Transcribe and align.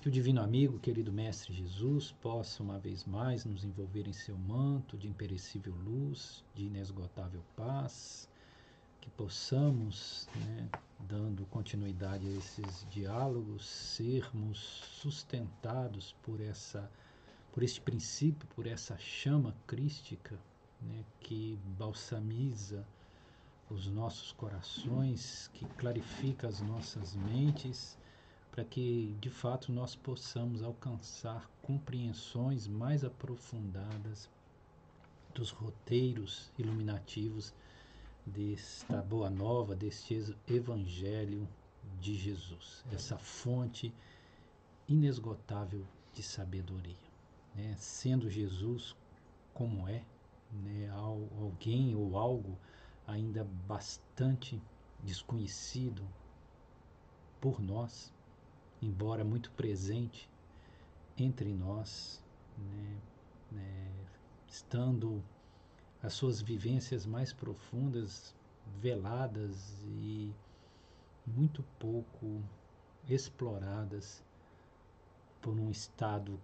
Que 0.00 0.08
o 0.08 0.10
Divino 0.10 0.40
Amigo, 0.40 0.78
querido 0.78 1.12
Mestre 1.12 1.52
Jesus, 1.52 2.10
possa 2.22 2.62
uma 2.62 2.78
vez 2.78 3.04
mais 3.04 3.44
nos 3.44 3.64
envolver 3.64 4.08
em 4.08 4.14
seu 4.14 4.34
manto 4.34 4.96
de 4.96 5.06
imperecível 5.06 5.74
luz, 5.74 6.42
de 6.54 6.64
inesgotável 6.64 7.42
paz, 7.54 8.26
que 8.98 9.10
possamos, 9.10 10.26
né, 10.36 10.70
dando 11.00 11.44
continuidade 11.50 12.26
a 12.26 12.30
esses 12.30 12.86
diálogos, 12.88 13.66
sermos 13.66 14.58
sustentados 15.02 16.16
por 16.22 16.40
essa 16.40 16.90
por 17.52 17.62
este 17.62 17.82
princípio, 17.82 18.48
por 18.56 18.66
essa 18.66 18.96
chama 18.96 19.54
crística 19.66 20.38
né, 20.80 21.04
que 21.20 21.58
balsamiza 21.78 22.86
os 23.68 23.86
nossos 23.86 24.32
corações, 24.32 25.50
que 25.52 25.66
clarifica 25.76 26.48
as 26.48 26.62
nossas 26.62 27.14
mentes 27.14 27.98
para 28.50 28.64
que 28.64 29.16
de 29.20 29.30
fato 29.30 29.72
nós 29.72 29.94
possamos 29.94 30.62
alcançar 30.62 31.48
compreensões 31.62 32.66
mais 32.66 33.04
aprofundadas 33.04 34.28
dos 35.34 35.50
roteiros 35.50 36.50
iluminativos 36.58 37.54
desta 38.26 39.00
boa 39.02 39.30
nova, 39.30 39.74
deste 39.74 40.34
evangelho 40.48 41.48
de 42.00 42.14
Jesus, 42.14 42.84
essa 42.92 43.16
fonte 43.16 43.92
inesgotável 44.88 45.86
de 46.12 46.22
sabedoria. 46.22 46.96
Né? 47.54 47.74
Sendo 47.78 48.28
Jesus 48.28 48.96
como 49.54 49.88
é, 49.88 50.02
né? 50.52 50.90
alguém 50.90 51.94
ou 51.94 52.18
algo 52.18 52.58
ainda 53.06 53.44
bastante 53.66 54.60
desconhecido 55.02 56.02
por 57.40 57.60
nós, 57.60 58.12
embora 58.82 59.24
muito 59.24 59.50
presente 59.52 60.28
entre 61.16 61.52
nós, 61.52 62.22
né, 62.56 62.98
né, 63.52 63.92
estando 64.48 65.22
as 66.02 66.14
suas 66.14 66.40
vivências 66.40 67.04
mais 67.04 67.32
profundas, 67.32 68.34
veladas 68.80 69.82
e 69.84 70.32
muito 71.26 71.62
pouco 71.78 72.42
exploradas 73.08 74.24
por 75.40 75.54
um 75.54 75.70
estado 75.70 76.40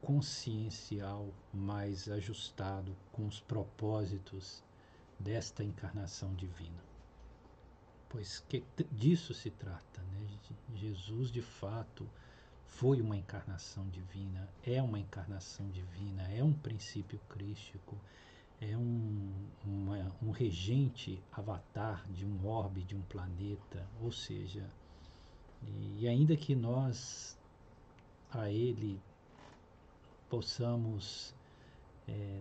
consciencial 0.00 1.28
mais 1.52 2.08
ajustado 2.08 2.94
com 3.12 3.26
os 3.26 3.40
propósitos 3.40 4.62
desta 5.18 5.64
encarnação 5.64 6.34
divina. 6.34 6.93
Pois 8.08 8.40
que 8.48 8.62
disso 8.92 9.34
se 9.34 9.50
trata, 9.50 10.02
né? 10.02 10.26
Jesus 10.74 11.30
de 11.30 11.42
fato 11.42 12.08
foi 12.66 13.00
uma 13.00 13.16
encarnação 13.16 13.88
divina, 13.88 14.48
é 14.64 14.82
uma 14.82 14.98
encarnação 14.98 15.68
divina, 15.70 16.22
é 16.32 16.42
um 16.42 16.52
princípio 16.52 17.20
crístico, 17.28 17.96
é 18.60 18.76
um, 18.76 19.32
uma, 19.64 20.12
um 20.22 20.30
regente 20.30 21.22
avatar 21.32 22.04
de 22.10 22.24
um 22.24 22.46
orbe, 22.46 22.82
de 22.82 22.96
um 22.96 23.02
planeta, 23.02 23.86
ou 24.00 24.10
seja, 24.10 24.68
e, 25.62 26.02
e 26.02 26.08
ainda 26.08 26.36
que 26.36 26.54
nós 26.54 27.38
a 28.30 28.50
ele 28.50 29.00
possamos 30.28 31.34
é, 32.08 32.40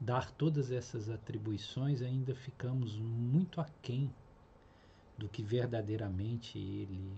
dar 0.00 0.30
todas 0.32 0.70
essas 0.70 1.08
atribuições, 1.08 2.02
ainda 2.02 2.34
ficamos 2.34 2.96
muito 2.96 3.60
aquém 3.60 4.12
do 5.16 5.28
que 5.28 5.42
verdadeiramente 5.42 6.58
ele 6.58 7.12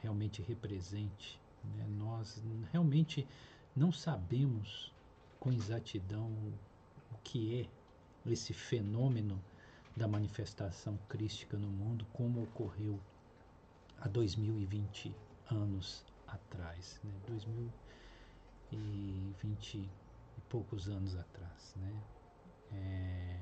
realmente 0.00 0.42
represente. 0.42 1.40
Né? 1.76 1.86
Nós 1.98 2.42
realmente 2.70 3.26
não 3.74 3.90
sabemos 3.90 4.92
com 5.40 5.52
exatidão 5.52 6.30
o 7.10 7.16
que 7.24 7.62
é 7.62 7.68
esse 8.30 8.52
fenômeno 8.52 9.42
da 9.96 10.06
manifestação 10.06 10.98
crística 11.08 11.56
no 11.56 11.68
mundo, 11.68 12.06
como 12.12 12.42
ocorreu 12.42 13.00
há 14.00 14.08
2020 14.08 15.14
anos 15.50 16.04
atrás, 16.26 17.00
né? 17.04 17.12
2020 17.26 19.74
e 19.74 19.88
poucos 20.52 20.86
anos 20.86 21.16
atrás, 21.16 21.74
né? 21.76 22.02
É... 22.72 23.40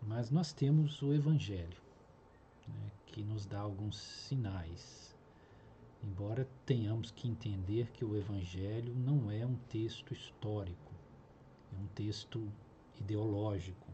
Mas 0.00 0.30
nós 0.30 0.52
temos 0.52 1.02
o 1.02 1.12
Evangelho, 1.12 1.82
né, 2.68 2.92
que 3.04 3.24
nos 3.24 3.46
dá 3.46 3.58
alguns 3.58 3.96
sinais. 3.98 5.18
Embora 6.04 6.48
tenhamos 6.64 7.10
que 7.10 7.26
entender 7.26 7.90
que 7.90 8.04
o 8.04 8.16
Evangelho 8.16 8.94
não 8.94 9.28
é 9.28 9.44
um 9.44 9.56
texto 9.68 10.14
histórico, 10.14 10.94
é 11.76 11.82
um 11.82 11.86
texto 11.88 12.48
ideológico. 13.00 13.88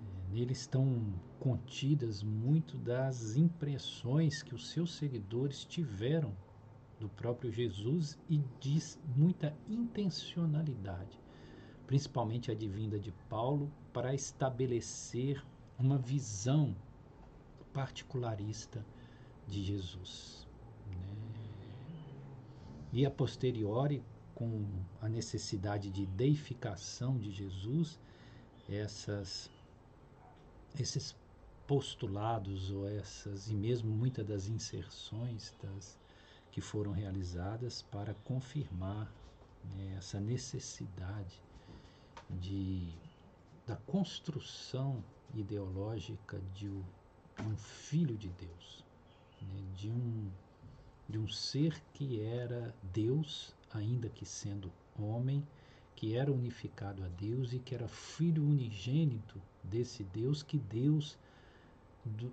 É, 0.00 0.32
nele 0.32 0.52
estão 0.52 1.12
contidas 1.40 2.22
muito 2.22 2.78
das 2.78 3.34
impressões 3.34 4.40
que 4.40 4.54
os 4.54 4.70
seus 4.70 4.94
seguidores 4.94 5.64
tiveram 5.64 6.32
do 7.02 7.08
próprio 7.08 7.50
Jesus 7.50 8.16
e 8.30 8.40
diz 8.60 8.96
muita 9.16 9.52
intencionalidade, 9.68 11.18
principalmente 11.84 12.48
a 12.48 12.54
vinda 12.54 12.96
de 12.96 13.10
Paulo, 13.28 13.72
para 13.92 14.14
estabelecer 14.14 15.44
uma 15.76 15.98
visão 15.98 16.76
particularista 17.72 18.86
de 19.48 19.64
Jesus. 19.64 20.46
Né? 20.88 20.96
E 22.92 23.04
a 23.04 23.10
posteriori, 23.10 24.00
com 24.32 24.64
a 25.00 25.08
necessidade 25.08 25.90
de 25.90 26.06
deificação 26.06 27.18
de 27.18 27.32
Jesus, 27.32 27.98
essas, 28.68 29.50
esses 30.78 31.16
postulados 31.66 32.70
ou 32.70 32.88
essas, 32.88 33.50
e 33.50 33.54
mesmo 33.54 33.90
muitas 33.90 34.24
das 34.24 34.46
inserções 34.46 35.52
das, 35.60 35.98
que 36.52 36.60
foram 36.60 36.92
realizadas 36.92 37.82
para 37.82 38.14
confirmar 38.24 39.10
né, 39.74 39.94
essa 39.96 40.20
necessidade 40.20 41.40
de, 42.30 42.86
da 43.66 43.76
construção 43.76 45.02
ideológica 45.34 46.38
de, 46.54 46.68
um 46.68 47.56
filho 47.56 48.16
de 48.16 48.28
Deus, 48.28 48.84
né, 49.40 49.62
de, 49.74 49.88
um, 49.88 50.30
de 51.08 51.18
um 51.18 51.26
ser 51.26 51.82
que 51.94 52.20
era 52.20 52.74
Deus, 52.92 53.54
ainda 53.72 54.08
que 54.10 54.26
sendo 54.26 54.70
homem, 54.98 55.42
que 55.96 56.16
era 56.16 56.30
unificado 56.30 57.02
a 57.02 57.08
Deus 57.08 57.52
e 57.52 57.58
que 57.58 57.74
era 57.74 57.88
filho 57.88 58.42
unigênito 58.42 59.40
desse 59.62 60.04
Deus 60.04 60.42
que 60.42 60.58
Deus 60.58 61.16
do, 62.04 62.32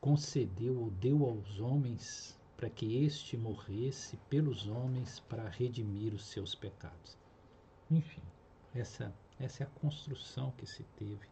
concedeu 0.00 0.78
ou 0.80 0.90
deu 0.90 1.24
aos 1.24 1.58
homens 1.60 2.38
para 2.64 2.70
que 2.70 3.04
este 3.04 3.36
morresse 3.36 4.16
pelos 4.30 4.66
homens 4.66 5.20
para 5.20 5.50
redimir 5.50 6.14
os 6.14 6.24
seus 6.24 6.54
pecados. 6.54 7.14
Enfim, 7.90 8.22
essa, 8.74 9.14
essa 9.38 9.62
é 9.62 9.66
a 9.66 9.80
construção 9.80 10.50
que 10.52 10.64
se 10.64 10.82
teve 10.96 11.28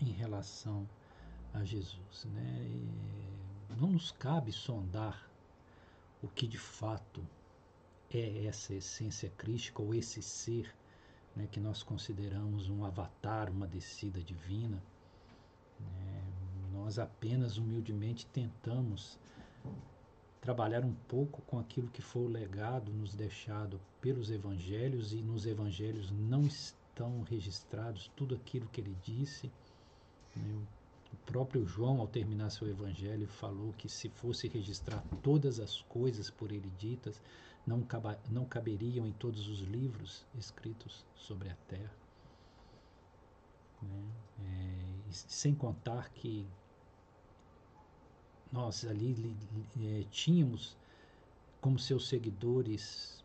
em 0.00 0.10
relação 0.10 0.84
a 1.54 1.62
Jesus. 1.62 2.24
Né? 2.24 2.60
E 2.60 3.76
não 3.80 3.90
nos 3.90 4.10
cabe 4.10 4.50
sondar 4.50 5.30
o 6.20 6.26
que 6.26 6.48
de 6.48 6.58
fato 6.58 7.24
é 8.12 8.46
essa 8.46 8.74
essência 8.74 9.30
crística 9.38 9.80
ou 9.80 9.94
esse 9.94 10.20
ser 10.20 10.74
né, 11.36 11.46
que 11.46 11.60
nós 11.60 11.84
consideramos 11.84 12.68
um 12.68 12.84
avatar, 12.84 13.48
uma 13.48 13.68
descida 13.68 14.20
divina. 14.20 14.82
Né? 15.78 16.24
Nós 16.72 16.98
apenas 16.98 17.58
humildemente 17.58 18.26
tentamos 18.26 19.16
trabalhar 20.40 20.84
um 20.84 20.94
pouco 21.08 21.42
com 21.42 21.58
aquilo 21.58 21.88
que 21.88 22.02
foi 22.02 22.22
o 22.22 22.28
legado 22.28 22.92
nos 22.92 23.14
deixado 23.14 23.80
pelos 24.00 24.30
evangelhos 24.30 25.12
e 25.12 25.16
nos 25.16 25.46
evangelhos 25.46 26.10
não 26.10 26.42
estão 26.42 27.22
registrados 27.22 28.10
tudo 28.16 28.34
aquilo 28.34 28.68
que 28.68 28.80
ele 28.80 28.96
disse. 29.02 29.50
Né? 30.34 30.62
O 31.12 31.16
próprio 31.26 31.66
João, 31.66 32.00
ao 32.00 32.06
terminar 32.06 32.50
seu 32.50 32.68
evangelho, 32.68 33.26
falou 33.26 33.72
que 33.72 33.88
se 33.88 34.08
fosse 34.08 34.48
registrar 34.48 35.02
todas 35.22 35.58
as 35.58 35.80
coisas 35.82 36.30
por 36.30 36.52
ele 36.52 36.70
ditas, 36.78 37.20
não, 37.66 37.86
não 38.30 38.44
caberiam 38.44 39.06
em 39.06 39.12
todos 39.12 39.48
os 39.48 39.60
livros 39.60 40.24
escritos 40.34 41.04
sobre 41.14 41.50
a 41.50 41.56
terra. 41.66 41.92
Né? 43.82 44.04
É, 44.40 45.12
sem 45.12 45.54
contar 45.54 46.10
que 46.10 46.46
nós 48.52 48.84
ali 48.84 49.36
é, 49.80 50.04
tínhamos 50.10 50.76
como 51.60 51.78
seus 51.78 52.08
seguidores 52.08 53.22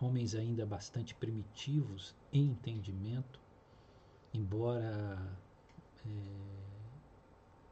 homens 0.00 0.34
ainda 0.34 0.66
bastante 0.66 1.14
primitivos 1.14 2.14
em 2.32 2.46
entendimento, 2.46 3.40
embora 4.34 5.18
é, 6.04 6.10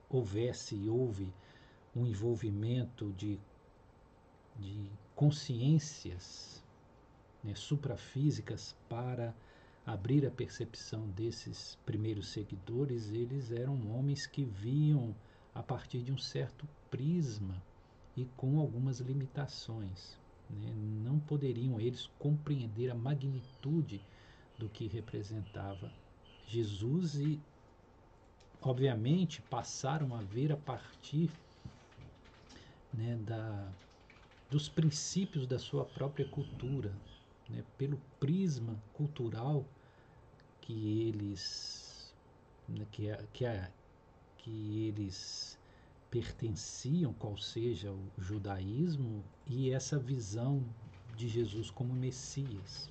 houvesse 0.08 0.74
e 0.74 0.88
houve 0.88 1.32
um 1.94 2.06
envolvimento 2.06 3.12
de, 3.12 3.38
de 4.56 4.90
consciências 5.14 6.62
né, 7.42 7.54
suprafísicas 7.54 8.74
para 8.88 9.34
abrir 9.86 10.26
a 10.26 10.30
percepção 10.30 11.06
desses 11.10 11.78
primeiros 11.84 12.28
seguidores, 12.28 13.10
eles 13.10 13.52
eram 13.52 13.90
homens 13.90 14.26
que 14.26 14.42
viam 14.42 15.14
a 15.54 15.62
partir 15.62 16.02
de 16.02 16.12
um 16.12 16.18
certo 16.18 16.66
prisma 16.90 17.62
e 18.16 18.24
com 18.36 18.58
algumas 18.58 19.00
limitações. 19.00 20.18
Né? 20.50 20.72
Não 21.04 21.18
poderiam 21.18 21.80
eles 21.80 22.08
compreender 22.18 22.90
a 22.90 22.94
magnitude 22.94 24.00
do 24.58 24.68
que 24.68 24.86
representava 24.86 25.92
Jesus 26.46 27.14
e, 27.16 27.40
obviamente, 28.60 29.40
passaram 29.42 30.14
a 30.14 30.20
ver 30.20 30.52
a 30.52 30.56
partir 30.56 31.30
né, 32.92 33.16
da, 33.16 33.68
dos 34.50 34.68
princípios 34.68 35.46
da 35.46 35.58
sua 35.58 35.84
própria 35.84 36.26
cultura, 36.28 36.92
né, 37.48 37.64
pelo 37.76 38.00
prisma 38.20 38.76
cultural 38.92 39.64
que 40.60 41.08
eles 41.08 42.14
né, 42.68 42.86
que, 42.90 43.08
que, 43.32 43.44
que 44.44 44.88
eles 44.88 45.58
pertenciam, 46.10 47.14
qual 47.14 47.36
seja 47.38 47.90
o 47.90 48.10
judaísmo, 48.18 49.24
e 49.46 49.70
essa 49.70 49.98
visão 49.98 50.62
de 51.16 51.28
Jesus 51.28 51.70
como 51.70 51.94
Messias, 51.94 52.90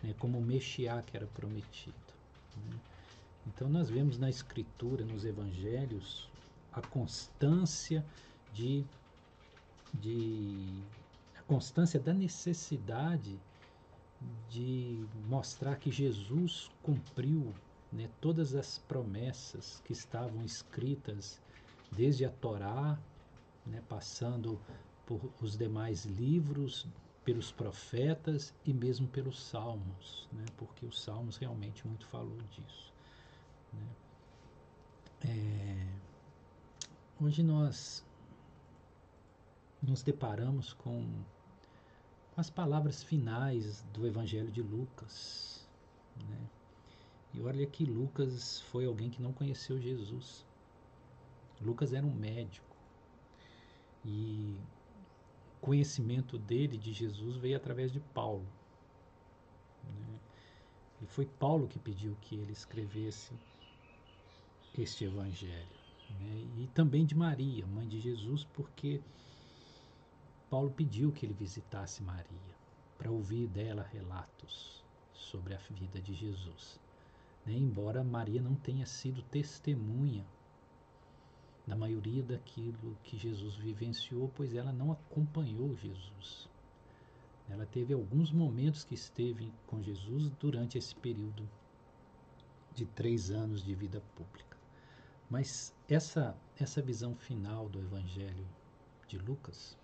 né, 0.00 0.14
como 0.18 0.40
Mexiá 0.40 1.02
que 1.02 1.16
era 1.16 1.26
prometido. 1.26 1.96
Né. 2.56 2.78
Então 3.48 3.68
nós 3.68 3.90
vemos 3.90 4.16
na 4.16 4.30
Escritura, 4.30 5.04
nos 5.04 5.24
Evangelhos, 5.24 6.30
a 6.72 6.80
constância 6.80 8.04
de, 8.54 8.84
de 9.92 10.82
a 11.36 11.42
constância 11.42 11.98
da 11.98 12.14
necessidade 12.14 13.36
de 14.48 15.04
mostrar 15.28 15.76
que 15.76 15.90
Jesus 15.90 16.70
cumpriu 16.80 17.52
né, 17.92 18.08
todas 18.20 18.54
as 18.54 18.78
promessas 18.78 19.80
que 19.84 19.92
estavam 19.92 20.44
escritas 20.44 21.40
desde 21.92 22.24
a 22.24 22.30
Torá, 22.30 22.98
né, 23.64 23.82
passando 23.88 24.60
por 25.06 25.20
os 25.40 25.56
demais 25.56 26.04
livros, 26.04 26.86
pelos 27.24 27.50
profetas 27.50 28.54
e 28.64 28.72
mesmo 28.72 29.08
pelos 29.08 29.42
salmos, 29.42 30.28
né, 30.32 30.44
porque 30.56 30.86
os 30.86 31.00
salmos 31.00 31.36
realmente 31.36 31.86
muito 31.86 32.06
falou 32.06 32.38
disso. 32.50 32.92
Né. 33.72 33.86
É, 35.28 35.86
hoje 37.20 37.42
nós 37.42 38.04
nos 39.82 40.02
deparamos 40.02 40.72
com 40.74 41.04
as 42.36 42.50
palavras 42.50 43.02
finais 43.02 43.82
do 43.92 44.06
Evangelho 44.06 44.50
de 44.50 44.60
Lucas. 44.60 45.66
Né? 46.28 46.38
E 47.36 47.42
olha 47.42 47.66
que 47.66 47.84
Lucas 47.84 48.62
foi 48.62 48.86
alguém 48.86 49.10
que 49.10 49.20
não 49.20 49.30
conheceu 49.30 49.78
Jesus. 49.78 50.46
Lucas 51.60 51.92
era 51.92 52.04
um 52.04 52.14
médico. 52.14 52.74
E 54.02 54.58
o 55.56 55.60
conhecimento 55.60 56.38
dele 56.38 56.78
de 56.78 56.94
Jesus 56.94 57.36
veio 57.36 57.56
através 57.58 57.92
de 57.92 58.00
Paulo. 58.00 58.46
Né? 59.84 60.18
E 61.02 61.06
foi 61.06 61.26
Paulo 61.26 61.68
que 61.68 61.78
pediu 61.78 62.16
que 62.22 62.36
ele 62.36 62.52
escrevesse 62.52 63.34
este 64.78 65.04
evangelho. 65.04 65.76
Né? 66.18 66.46
E 66.56 66.66
também 66.68 67.04
de 67.04 67.14
Maria, 67.14 67.66
mãe 67.66 67.86
de 67.86 68.00
Jesus, 68.00 68.44
porque 68.44 69.02
Paulo 70.48 70.70
pediu 70.70 71.12
que 71.12 71.26
ele 71.26 71.34
visitasse 71.34 72.02
Maria 72.02 72.56
para 72.96 73.10
ouvir 73.10 73.46
dela 73.48 73.82
relatos 73.82 74.82
sobre 75.12 75.54
a 75.54 75.58
vida 75.70 76.00
de 76.00 76.14
Jesus. 76.14 76.85
Né? 77.46 77.54
Embora 77.54 78.02
Maria 78.02 78.42
não 78.42 78.54
tenha 78.54 78.84
sido 78.84 79.22
testemunha 79.22 80.26
da 81.66 81.74
maioria 81.74 82.22
daquilo 82.22 82.96
que 83.02 83.16
Jesus 83.16 83.56
vivenciou, 83.56 84.30
pois 84.34 84.54
ela 84.54 84.72
não 84.72 84.92
acompanhou 84.92 85.74
Jesus. 85.76 86.48
Ela 87.48 87.64
teve 87.64 87.94
alguns 87.94 88.30
momentos 88.30 88.84
que 88.84 88.94
esteve 88.94 89.52
com 89.66 89.82
Jesus 89.82 90.30
durante 90.40 90.76
esse 90.76 90.94
período 90.94 91.48
de 92.74 92.84
três 92.84 93.30
anos 93.30 93.64
de 93.64 93.74
vida 93.74 94.02
pública. 94.16 94.56
Mas 95.30 95.74
essa, 95.88 96.36
essa 96.56 96.82
visão 96.82 97.14
final 97.14 97.68
do 97.68 97.80
Evangelho 97.80 98.46
de 99.08 99.18
Lucas 99.18 99.76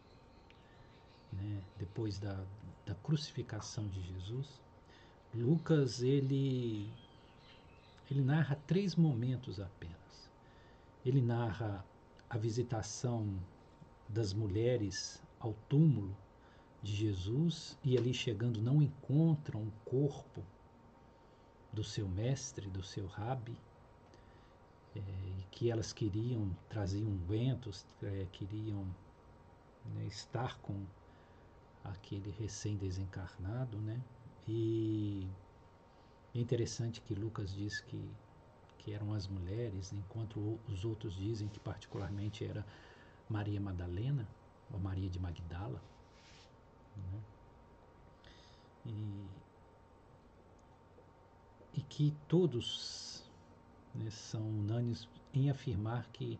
né, 1.32 1.62
depois 1.78 2.18
da, 2.18 2.44
da 2.84 2.94
crucificação 2.96 3.88
de 3.88 4.00
Jesus, 4.02 4.60
Lucas 5.34 6.02
ele, 6.02 6.92
ele 8.12 8.20
narra 8.20 8.56
três 8.66 8.94
momentos 8.94 9.58
apenas. 9.58 10.30
Ele 11.04 11.22
narra 11.22 11.84
a 12.28 12.36
visitação 12.36 13.26
das 14.08 14.34
mulheres 14.34 15.22
ao 15.40 15.54
túmulo 15.68 16.14
de 16.82 16.94
Jesus 16.94 17.78
e 17.82 17.96
ali 17.96 18.12
chegando 18.12 18.60
não 18.60 18.82
encontram 18.82 19.62
o 19.62 19.72
corpo 19.84 20.42
do 21.72 21.82
seu 21.82 22.06
mestre, 22.06 22.68
do 22.68 22.82
seu 22.82 23.06
rabi, 23.06 23.56
é, 24.94 25.00
que 25.50 25.70
elas 25.70 25.92
queriam, 25.92 26.54
traziam 26.68 27.08
ungüentos, 27.08 27.86
é, 28.02 28.26
queriam 28.30 28.84
né, 29.94 30.04
estar 30.04 30.58
com 30.58 30.84
aquele 31.82 32.30
recém-desencarnado, 32.38 33.78
né? 33.78 33.98
E 34.46 35.26
é 36.34 36.38
interessante 36.38 37.00
que 37.00 37.14
Lucas 37.14 37.54
diz 37.54 37.80
que, 37.80 38.10
que 38.78 38.92
eram 38.92 39.12
as 39.12 39.26
mulheres, 39.26 39.92
enquanto 39.92 40.58
os 40.68 40.84
outros 40.84 41.14
dizem 41.14 41.48
que 41.48 41.60
particularmente 41.60 42.44
era 42.44 42.64
Maria 43.28 43.60
Madalena 43.60 44.26
ou 44.72 44.78
Maria 44.78 45.10
de 45.10 45.18
Magdala. 45.18 45.82
Né? 46.96 47.20
E, 48.86 49.26
e 51.74 51.82
que 51.82 52.14
todos 52.28 53.30
né, 53.94 54.10
são 54.10 54.42
unânimes 54.42 55.08
em 55.34 55.50
afirmar 55.50 56.08
que 56.12 56.38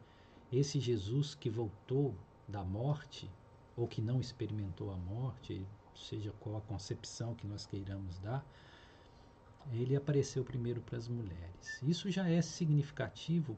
esse 0.51 0.81
Jesus 0.81 1.35
que 1.35 1.49
voltou 1.49 2.15
da 2.49 2.65
morte 2.65 3.31
ou 3.77 3.87
que 3.87 4.03
não 4.03 4.21
experimentou 4.21 4.91
a 4.91 4.97
morte, 4.97 5.67
seja 5.95 6.33
qual 6.41 6.57
a 6.57 6.61
concepção 6.63 7.35
que 7.35 7.47
nós 7.47 7.65
queiramos 7.67 8.19
dar, 8.19 8.45
ele 9.71 9.95
apareceu 9.95 10.45
primeiro 10.45 10.81
para 10.81 10.99
as 10.99 11.09
mulheres. 11.09 11.83
Isso 11.83 12.11
já 12.11 12.29
é 12.29 12.43
significativo, 12.43 13.57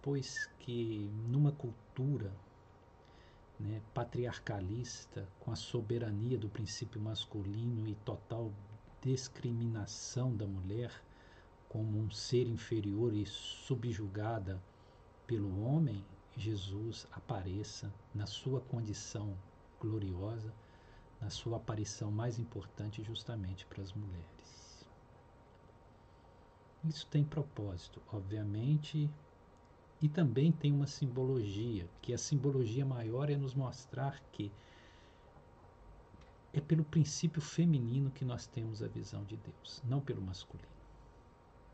pois 0.00 0.48
que 0.58 1.10
numa 1.28 1.52
cultura 1.52 2.32
né, 3.58 3.80
patriarcalista, 3.92 5.28
com 5.40 5.50
a 5.50 5.56
soberania 5.56 6.38
do 6.38 6.48
princípio 6.48 7.00
masculino 7.00 7.86
e 7.86 7.94
total 7.96 8.52
discriminação 9.00 10.34
da 10.36 10.46
mulher 10.46 10.92
como 11.68 11.98
um 11.98 12.10
ser 12.10 12.46
inferior 12.46 13.14
e 13.14 13.26
subjugada 13.26 14.62
pelo 15.26 15.62
homem, 15.64 16.04
Jesus 16.36 17.06
apareça 17.12 17.92
na 18.14 18.26
sua 18.26 18.60
condição 18.60 19.36
gloriosa 19.80 20.52
na 21.22 21.30
sua 21.30 21.56
aparição 21.58 22.10
mais 22.10 22.38
importante 22.40 23.02
justamente 23.04 23.64
para 23.66 23.80
as 23.80 23.92
mulheres. 23.92 24.61
Isso 26.84 27.06
tem 27.06 27.22
propósito, 27.22 28.02
obviamente, 28.12 29.08
e 30.00 30.08
também 30.08 30.50
tem 30.50 30.72
uma 30.72 30.86
simbologia, 30.86 31.88
que 32.00 32.12
a 32.12 32.18
simbologia 32.18 32.84
maior 32.84 33.30
é 33.30 33.36
nos 33.36 33.54
mostrar 33.54 34.20
que 34.32 34.50
é 36.52 36.60
pelo 36.60 36.84
princípio 36.84 37.40
feminino 37.40 38.10
que 38.10 38.24
nós 38.24 38.46
temos 38.46 38.82
a 38.82 38.88
visão 38.88 39.24
de 39.24 39.36
Deus, 39.36 39.80
não 39.84 40.00
pelo 40.00 40.20
masculino. 40.20 40.68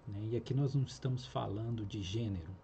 Né? 0.07 0.29
E 0.33 0.37
aqui 0.37 0.55
nós 0.55 0.75
não 0.75 0.83
estamos 0.83 1.27
falando 1.27 1.85
de 1.87 2.03
gênero, 2.03 2.55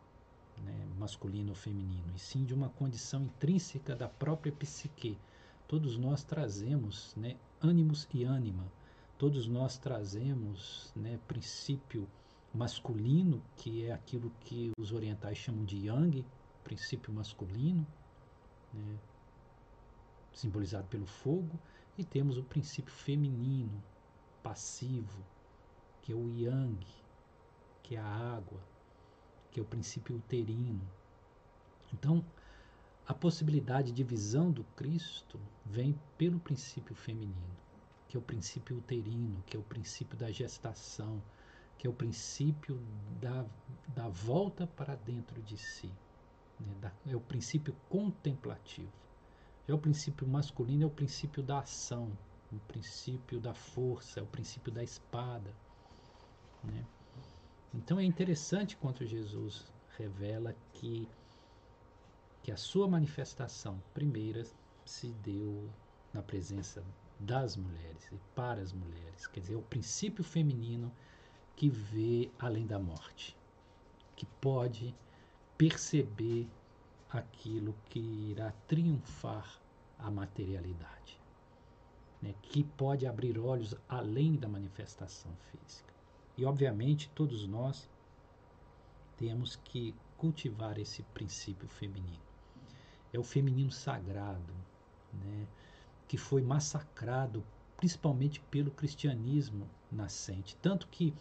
né, 0.62 0.86
masculino 0.98 1.50
ou 1.50 1.54
feminino, 1.56 2.12
e 2.14 2.18
sim 2.18 2.44
de 2.44 2.54
uma 2.54 2.68
condição 2.68 3.22
intrínseca 3.22 3.96
da 3.96 4.08
própria 4.08 4.52
psique, 4.52 5.18
Todos 5.66 5.96
nós 5.96 6.22
trazemos 6.22 7.14
né, 7.16 7.36
ânimos 7.60 8.06
e 8.12 8.22
ânima, 8.22 8.70
todos 9.16 9.48
nós 9.48 9.78
trazemos 9.78 10.92
né, 10.94 11.18
princípio 11.26 12.06
masculino, 12.54 13.42
que 13.56 13.84
é 13.84 13.92
aquilo 13.92 14.30
que 14.40 14.70
os 14.78 14.92
orientais 14.92 15.36
chamam 15.36 15.64
de 15.64 15.86
yang, 15.86 16.24
princípio 16.62 17.12
masculino, 17.12 17.84
né, 18.72 18.98
simbolizado 20.32 20.86
pelo 20.86 21.06
fogo, 21.06 21.58
e 21.98 22.04
temos 22.04 22.38
o 22.38 22.44
princípio 22.44 22.92
feminino, 22.92 23.82
passivo, 24.42 25.24
que 26.02 26.12
é 26.12 26.14
o 26.14 26.28
yang, 26.30 26.86
que 27.82 27.96
é 27.96 27.98
a 27.98 28.36
água, 28.36 28.60
que 29.50 29.58
é 29.58 29.62
o 29.62 29.66
princípio 29.66 30.16
uterino. 30.16 30.86
Então, 31.92 32.24
a 33.06 33.12
possibilidade 33.12 33.92
de 33.92 34.02
visão 34.02 34.50
do 34.50 34.64
Cristo 34.76 35.38
vem 35.64 35.98
pelo 36.16 36.40
princípio 36.40 36.94
feminino, 36.94 37.56
que 38.08 38.16
é 38.16 38.20
o 38.20 38.22
princípio 38.22 38.78
uterino, 38.78 39.42
que 39.46 39.56
é 39.56 39.60
o 39.60 39.62
princípio 39.62 40.16
da 40.16 40.30
gestação, 40.30 41.22
que 41.78 41.86
é 41.86 41.90
o 41.90 41.92
princípio 41.92 42.80
da, 43.20 43.44
da 43.88 44.08
volta 44.08 44.66
para 44.66 44.94
dentro 44.94 45.40
de 45.42 45.56
si. 45.56 45.90
Né? 46.58 46.74
Da, 46.80 46.92
é 47.06 47.16
o 47.16 47.20
princípio 47.20 47.74
contemplativo. 47.88 48.92
Já 49.66 49.74
o 49.74 49.78
princípio 49.78 50.26
masculino 50.26 50.84
é 50.84 50.86
o 50.86 50.90
princípio 50.90 51.42
da 51.42 51.60
ação, 51.60 52.16
o 52.52 52.58
princípio 52.68 53.40
da 53.40 53.54
força, 53.54 54.20
é 54.20 54.22
o 54.22 54.26
princípio 54.26 54.70
da 54.72 54.82
espada. 54.82 55.54
Né? 56.62 56.84
Então 57.72 57.98
é 57.98 58.04
interessante 58.04 58.76
quando 58.76 59.04
Jesus 59.06 59.72
revela 59.96 60.54
que, 60.72 61.08
que 62.42 62.52
a 62.52 62.56
sua 62.56 62.86
manifestação 62.86 63.82
primeira 63.92 64.44
se 64.84 65.08
deu 65.14 65.68
na 66.12 66.22
presença 66.22 66.84
das 67.18 67.56
mulheres 67.56 68.08
e 68.12 68.18
para 68.34 68.60
as 68.60 68.72
mulheres. 68.72 69.26
Quer 69.26 69.40
dizer, 69.40 69.54
é 69.54 69.56
o 69.56 69.62
princípio 69.62 70.22
feminino 70.22 70.92
que 71.56 71.68
vê 71.68 72.30
além 72.38 72.66
da 72.66 72.78
morte, 72.78 73.36
que 74.16 74.26
pode 74.40 74.94
perceber 75.56 76.48
aquilo 77.10 77.74
que 77.88 78.00
irá 78.00 78.52
triunfar 78.66 79.60
a 79.98 80.10
materialidade, 80.10 81.20
né? 82.20 82.34
que 82.42 82.64
pode 82.64 83.06
abrir 83.06 83.38
olhos 83.38 83.74
além 83.88 84.34
da 84.34 84.48
manifestação 84.48 85.30
física. 85.50 85.94
E, 86.36 86.44
obviamente, 86.44 87.08
todos 87.14 87.46
nós 87.46 87.88
temos 89.16 89.56
que 89.56 89.94
cultivar 90.16 90.78
esse 90.78 91.02
princípio 91.02 91.68
feminino. 91.68 92.22
É 93.12 93.18
o 93.18 93.22
feminino 93.22 93.70
sagrado, 93.70 94.52
né? 95.12 95.46
que 96.08 96.18
foi 96.18 96.42
massacrado 96.42 97.44
principalmente 97.76 98.40
pelo 98.50 98.70
cristianismo 98.70 99.68
nascente. 99.90 100.56
Tanto 100.56 100.88
que 100.88 101.14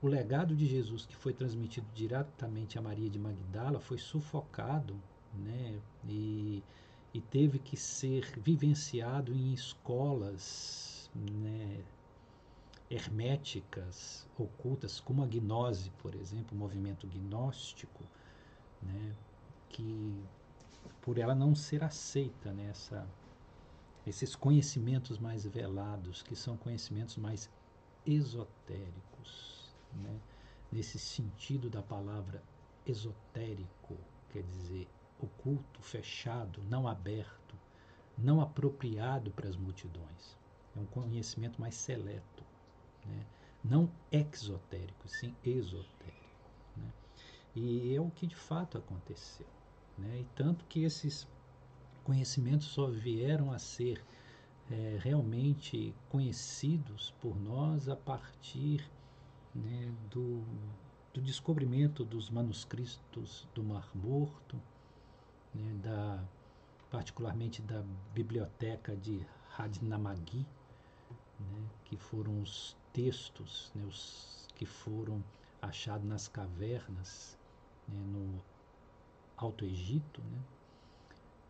o 0.00 0.06
legado 0.06 0.54
de 0.54 0.64
Jesus, 0.64 1.04
que 1.04 1.16
foi 1.16 1.32
transmitido 1.32 1.86
diretamente 1.92 2.78
a 2.78 2.82
Maria 2.82 3.10
de 3.10 3.18
Magdala, 3.18 3.80
foi 3.80 3.98
sufocado 3.98 4.96
né? 5.34 5.80
e, 6.08 6.62
e 7.12 7.20
teve 7.20 7.58
que 7.58 7.76
ser 7.76 8.24
vivenciado 8.38 9.32
em 9.34 9.52
escolas 9.52 11.10
né? 11.14 11.82
herméticas, 12.88 14.26
ocultas, 14.38 15.00
como 15.00 15.22
a 15.22 15.26
gnose, 15.26 15.90
por 15.98 16.14
exemplo, 16.14 16.56
o 16.56 16.58
movimento 16.58 17.06
gnóstico, 17.08 18.04
né? 18.80 19.16
que 19.68 20.22
por 21.02 21.18
ela 21.18 21.34
não 21.34 21.54
ser 21.54 21.82
aceita 21.82 22.52
nessa 22.52 23.06
esses 24.06 24.34
conhecimentos 24.34 25.18
mais 25.18 25.44
velados, 25.44 26.22
que 26.22 26.34
são 26.34 26.56
conhecimentos 26.56 27.18
mais 27.18 27.50
esotéricos 28.06 29.17
né? 29.94 30.20
nesse 30.70 30.98
sentido 30.98 31.70
da 31.70 31.82
palavra 31.82 32.42
esotérico, 32.86 33.96
quer 34.30 34.42
dizer 34.42 34.88
oculto, 35.20 35.82
fechado, 35.82 36.62
não 36.64 36.86
aberto, 36.86 37.56
não 38.16 38.40
apropriado 38.40 39.30
para 39.30 39.48
as 39.48 39.56
multidões. 39.56 40.36
É 40.76 40.80
um 40.80 40.86
conhecimento 40.86 41.60
mais 41.60 41.74
seleto, 41.74 42.44
né? 43.04 43.26
não 43.64 43.90
exotérico, 44.12 45.08
sim 45.08 45.34
esotérico. 45.44 46.50
Né? 46.76 46.92
E 47.56 47.94
é 47.94 48.00
o 48.00 48.10
que 48.10 48.26
de 48.26 48.36
fato 48.36 48.78
aconteceu. 48.78 49.46
Né? 49.96 50.20
E 50.20 50.24
tanto 50.36 50.64
que 50.66 50.84
esses 50.84 51.26
conhecimentos 52.04 52.68
só 52.68 52.86
vieram 52.88 53.52
a 53.52 53.58
ser 53.58 54.02
é, 54.70 54.98
realmente 55.00 55.94
conhecidos 56.08 57.14
por 57.20 57.38
nós 57.40 57.88
a 57.88 57.96
partir 57.96 58.88
né, 59.58 59.92
do, 60.10 60.42
do, 61.12 61.20
descobrimento 61.20 62.04
dos 62.04 62.30
manuscritos 62.30 63.46
do 63.54 63.62
Mar 63.62 63.88
Morto, 63.94 64.60
né, 65.54 65.74
da, 65.82 66.24
particularmente 66.90 67.60
da 67.62 67.82
biblioteca 68.14 68.96
de 68.96 69.26
Hadnamagi, 69.56 70.46
né, 71.40 71.68
que 71.84 71.96
foram 71.96 72.40
os 72.40 72.76
textos 72.92 73.70
né, 73.74 73.84
os 73.84 74.48
que 74.54 74.66
foram 74.66 75.22
achados 75.62 76.06
nas 76.06 76.28
cavernas 76.28 77.38
né, 77.86 78.00
no 78.00 78.42
Alto 79.36 79.64
Egito, 79.64 80.20
né, 80.20 80.40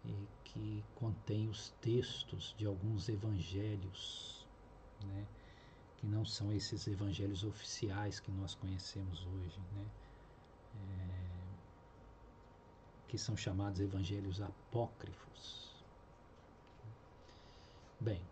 e 0.04 0.28
que 0.44 0.84
contém 0.94 1.48
os 1.48 1.70
textos 1.80 2.54
de 2.56 2.66
alguns 2.66 3.08
evangelhos, 3.08 4.46
né, 5.06 5.26
que 5.98 6.06
não 6.06 6.24
são 6.24 6.52
esses 6.52 6.86
evangelhos 6.86 7.42
oficiais 7.44 8.20
que 8.20 8.30
nós 8.30 8.54
conhecemos 8.54 9.26
hoje, 9.26 9.60
né? 9.72 9.86
É, 10.76 11.28
que 13.08 13.18
são 13.18 13.36
chamados 13.36 13.80
evangelhos 13.80 14.40
apócrifos. 14.40 15.72
Bem, 18.00 18.22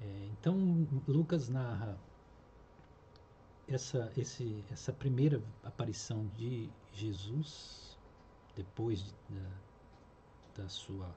é, 0.00 0.28
então 0.32 0.86
Lucas 1.08 1.48
narra 1.48 1.98
essa, 3.66 4.12
esse, 4.16 4.62
essa 4.70 4.92
primeira 4.92 5.42
aparição 5.64 6.26
de 6.36 6.68
Jesus 6.92 7.96
depois 8.54 9.02
de, 9.02 9.14
da, 9.30 10.62
da, 10.62 10.68
sua, 10.68 11.16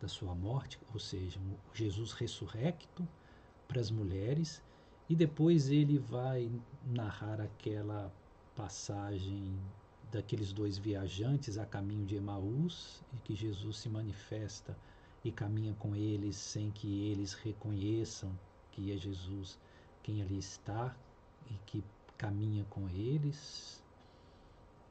da 0.00 0.08
sua 0.08 0.34
morte, 0.34 0.80
ou 0.92 0.98
seja, 0.98 1.38
Jesus 1.72 2.12
ressurrecto 2.12 3.06
para 3.66 3.80
as 3.80 3.90
mulheres 3.90 4.62
e 5.08 5.14
depois 5.14 5.68
ele 5.70 5.98
vai 5.98 6.50
narrar 6.84 7.40
aquela 7.40 8.12
passagem 8.54 9.56
daqueles 10.10 10.52
dois 10.52 10.78
viajantes 10.78 11.58
a 11.58 11.66
caminho 11.66 12.06
de 12.06 12.16
Emaús 12.16 13.02
e 13.14 13.16
que 13.18 13.34
Jesus 13.34 13.78
se 13.78 13.88
manifesta 13.88 14.76
e 15.24 15.30
caminha 15.30 15.74
com 15.74 15.94
eles 15.94 16.36
sem 16.36 16.70
que 16.70 17.10
eles 17.10 17.34
reconheçam 17.34 18.32
que 18.72 18.92
é 18.92 18.96
Jesus 18.96 19.58
quem 20.02 20.22
ali 20.22 20.38
está 20.38 20.94
e 21.50 21.54
que 21.66 21.82
caminha 22.16 22.64
com 22.70 22.88
eles, 22.88 23.82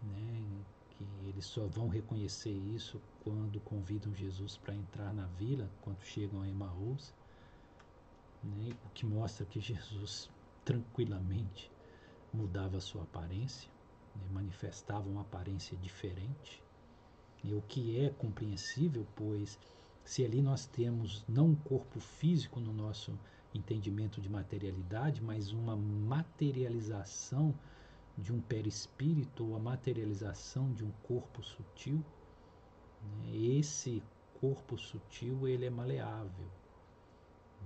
né? 0.01 0.43
que 0.89 1.05
eles 1.27 1.45
só 1.45 1.65
vão 1.67 1.87
reconhecer 1.87 2.51
isso 2.51 3.01
quando 3.23 3.59
convidam 3.61 4.13
Jesus 4.13 4.57
para 4.57 4.75
entrar 4.75 5.13
na 5.13 5.25
vila, 5.25 5.69
quando 5.81 6.01
chegam 6.03 6.41
a 6.41 6.47
Emaús 6.47 7.13
né? 8.45 8.75
o 8.85 8.89
que 8.89 9.05
mostra 9.05 9.45
que 9.45 9.59
Jesus 9.59 10.29
tranquilamente 10.63 11.71
mudava 12.33 12.77
a 12.77 12.81
sua 12.81 13.03
aparência, 13.03 13.69
né? 14.15 14.23
manifestava 14.31 15.09
uma 15.09 15.21
aparência 15.21 15.77
diferente, 15.77 16.63
e 17.43 17.53
o 17.53 17.61
que 17.61 17.99
é 17.99 18.09
compreensível, 18.09 19.05
pois 19.15 19.59
se 20.03 20.23
ali 20.23 20.41
nós 20.41 20.65
temos 20.65 21.23
não 21.27 21.49
um 21.49 21.55
corpo 21.55 21.99
físico 21.99 22.59
no 22.59 22.73
nosso 22.73 23.17
entendimento 23.53 24.21
de 24.21 24.29
materialidade, 24.29 25.21
mas 25.21 25.51
uma 25.51 25.75
materialização 25.75 27.53
de 28.17 28.31
um 28.31 28.39
perispírito 28.39 29.45
ou 29.45 29.55
a 29.55 29.59
materialização 29.59 30.71
de 30.73 30.83
um 30.83 30.91
corpo 31.03 31.43
sutil, 31.43 32.03
né? 33.03 33.35
esse 33.35 34.01
corpo 34.39 34.77
sutil 34.77 35.47
ele 35.47 35.65
é 35.65 35.69
maleável? 35.69 36.47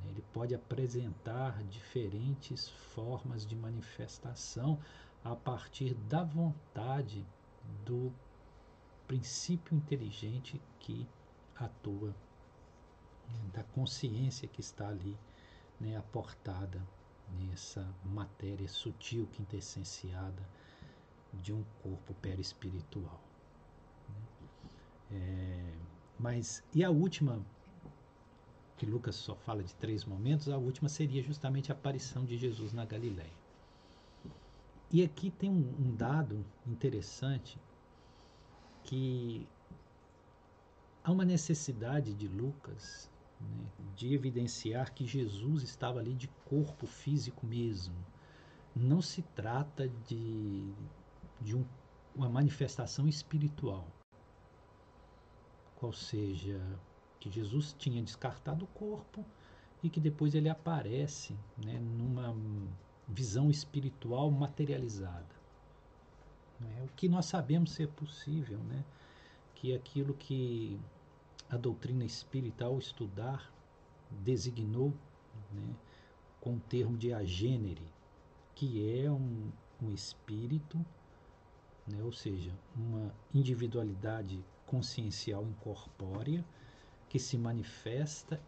Ele 0.07 0.23
pode 0.33 0.55
apresentar 0.55 1.63
diferentes 1.63 2.69
formas 2.69 3.45
de 3.45 3.55
manifestação 3.55 4.79
a 5.23 5.35
partir 5.35 5.93
da 5.93 6.23
vontade 6.23 7.25
do 7.85 8.11
princípio 9.07 9.75
inteligente 9.75 10.61
que 10.79 11.07
atua, 11.55 12.15
né? 13.27 13.49
da 13.53 13.63
consciência 13.63 14.47
que 14.47 14.61
está 14.61 14.87
ali 14.87 15.17
né, 15.79 15.97
aportada 15.97 16.81
nessa 17.37 17.85
matéria 18.03 18.67
sutil, 18.67 19.27
quintessenciada 19.33 20.47
de 21.33 21.53
um 21.53 21.63
corpo 21.83 22.13
perispiritual. 22.15 23.21
Né? 24.09 24.47
É, 25.11 25.73
mas 26.17 26.63
e 26.73 26.83
a 26.83 26.89
última 26.89 27.43
que 28.79 28.86
Lucas 28.86 29.15
só 29.15 29.36
fala 29.36 29.62
de 29.62 29.75
três 29.75 30.05
momentos, 30.05 30.48
a 30.48 30.57
última 30.57 30.88
seria 30.88 31.21
justamente 31.21 31.69
a 31.69 31.75
aparição 31.75 32.24
de 32.24 32.38
Jesus 32.38 32.71
na 32.71 32.86
Galiléia. 32.86 33.38
E 34.89 35.03
aqui 35.03 35.29
tem 35.29 35.50
um, 35.50 35.75
um 35.77 35.93
dado 35.93 36.45
interessante 36.65 37.59
que 38.86 39.45
há 41.03 41.12
uma 41.12 41.25
necessidade 41.25 42.13
de 42.13 42.29
Lucas 42.29 43.12
né, 43.41 43.65
de 43.98 44.13
evidenciar 44.13 44.93
que 44.93 45.05
Jesus 45.05 45.62
estava 45.62 46.00
ali 46.00 46.15
de 46.15 46.29
corpo 46.45 46.88
físico 46.88 47.45
mesmo. 47.45 47.98
Não 48.74 49.01
se 49.01 49.21
trata 49.36 49.89
de, 50.07 50.74
de 51.41 51.53
um, 51.53 51.65
uma 52.15 52.29
manifestação 52.29 53.09
espiritual. 53.09 53.86
qual 55.75 55.91
seja 55.91 56.62
que 57.19 57.29
Jesus 57.29 57.75
tinha 57.77 58.01
descartado 58.01 58.65
o 58.65 58.67
corpo 58.67 59.25
e 59.83 59.89
que 59.89 59.99
depois 59.99 60.33
ele 60.35 60.49
aparece 60.49 61.35
né, 61.57 61.79
numa 61.79 62.35
visão 63.07 63.49
espiritual 63.49 64.29
materializada. 64.31 65.35
Né? 66.59 66.83
O 66.83 66.95
que 66.95 67.07
nós 67.07 67.25
sabemos 67.25 67.71
ser 67.71 67.88
possível, 67.89 68.59
né? 68.59 68.83
que 69.55 69.73
é 69.73 69.75
aquilo 69.75 70.13
que 70.13 70.79
a 71.49 71.57
doutrina 71.57 72.05
espírita, 72.05 72.65
ao 72.65 72.77
estudar, 72.77 73.51
designou 74.09 74.93
né, 75.51 75.75
com 76.39 76.55
o 76.55 76.59
termo 76.59 76.97
de 76.97 77.11
agênere, 77.11 77.85
que 78.55 79.01
é 79.01 79.09
um, 79.09 79.51
um 79.81 79.91
espírito, 79.91 80.77
né, 81.88 82.01
ou 82.03 82.11
seja, 82.11 82.51
uma 82.75 83.11
individualidade 83.33 84.43
consciencial 84.65 85.43
incorpórea 85.43 86.45
que 87.09 87.17
se 87.19 87.37
manifesta 87.37 88.39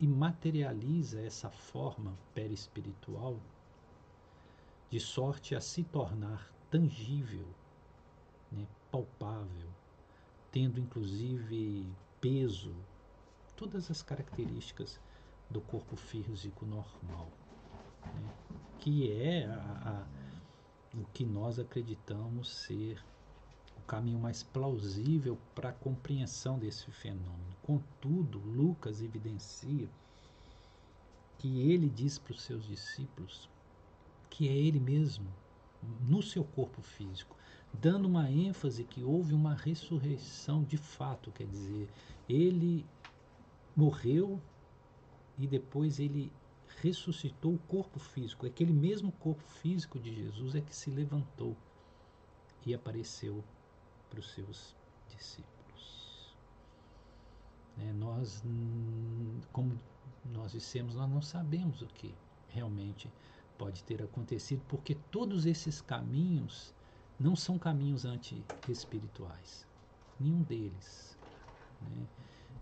e 0.00 0.06
materializa 0.06 1.20
essa 1.20 1.48
forma 1.48 2.18
perispiritual 2.34 3.38
de 4.90 4.98
sorte 4.98 5.54
a 5.54 5.60
se 5.60 5.84
tornar 5.84 6.52
tangível, 6.68 7.46
né, 8.50 8.66
palpável, 8.90 9.70
tendo 10.50 10.80
inclusive 10.80 11.86
peso, 12.20 12.74
todas 13.56 13.90
as 13.90 14.02
características 14.02 15.00
do 15.48 15.60
corpo 15.60 15.94
físico 15.94 16.66
normal, 16.66 17.28
né, 18.04 18.34
que 18.80 19.12
é 19.12 19.46
a, 19.46 20.04
a, 20.94 20.98
o 20.98 21.04
que 21.14 21.24
nós 21.24 21.58
acreditamos 21.60 22.50
ser 22.50 23.02
o 23.78 23.82
caminho 23.82 24.18
mais 24.18 24.42
plausível 24.42 25.38
para 25.54 25.68
a 25.68 25.72
compreensão 25.72 26.58
desse 26.58 26.90
fenômeno. 26.90 27.51
Contudo, 27.62 28.38
Lucas 28.38 29.00
evidencia 29.00 29.88
que 31.38 31.60
ele 31.60 31.88
diz 31.88 32.18
para 32.18 32.32
os 32.32 32.42
seus 32.42 32.66
discípulos 32.66 33.48
que 34.28 34.48
é 34.48 34.52
ele 34.52 34.80
mesmo 34.80 35.26
no 36.08 36.22
seu 36.22 36.44
corpo 36.44 36.80
físico, 36.80 37.36
dando 37.72 38.06
uma 38.06 38.30
ênfase 38.30 38.84
que 38.84 39.02
houve 39.02 39.34
uma 39.34 39.54
ressurreição 39.54 40.62
de 40.62 40.76
fato, 40.76 41.30
quer 41.32 41.46
dizer, 41.46 41.88
ele 42.28 42.86
morreu 43.76 44.40
e 45.38 45.46
depois 45.46 45.98
ele 45.98 46.32
ressuscitou 46.80 47.54
o 47.54 47.58
corpo 47.58 47.98
físico. 47.98 48.46
Aquele 48.46 48.72
mesmo 48.72 49.12
corpo 49.12 49.42
físico 49.42 49.98
de 49.98 50.14
Jesus 50.14 50.54
é 50.54 50.60
que 50.60 50.74
se 50.74 50.90
levantou 50.90 51.56
e 52.64 52.74
apareceu 52.74 53.42
para 54.08 54.20
os 54.20 54.32
seus 54.32 54.74
discípulos. 55.08 55.61
É, 57.78 57.92
nós, 57.92 58.42
como 59.52 59.78
nós 60.24 60.52
dissemos, 60.52 60.94
nós 60.94 61.08
não 61.10 61.22
sabemos 61.22 61.82
o 61.82 61.86
que 61.86 62.14
realmente 62.48 63.10
pode 63.56 63.82
ter 63.84 64.02
acontecido, 64.02 64.62
porque 64.68 64.94
todos 65.10 65.46
esses 65.46 65.80
caminhos 65.80 66.74
não 67.18 67.36
são 67.36 67.58
caminhos 67.58 68.04
anti-espirituais. 68.04 69.66
Nenhum 70.18 70.42
deles. 70.42 71.16
Né? 71.80 72.06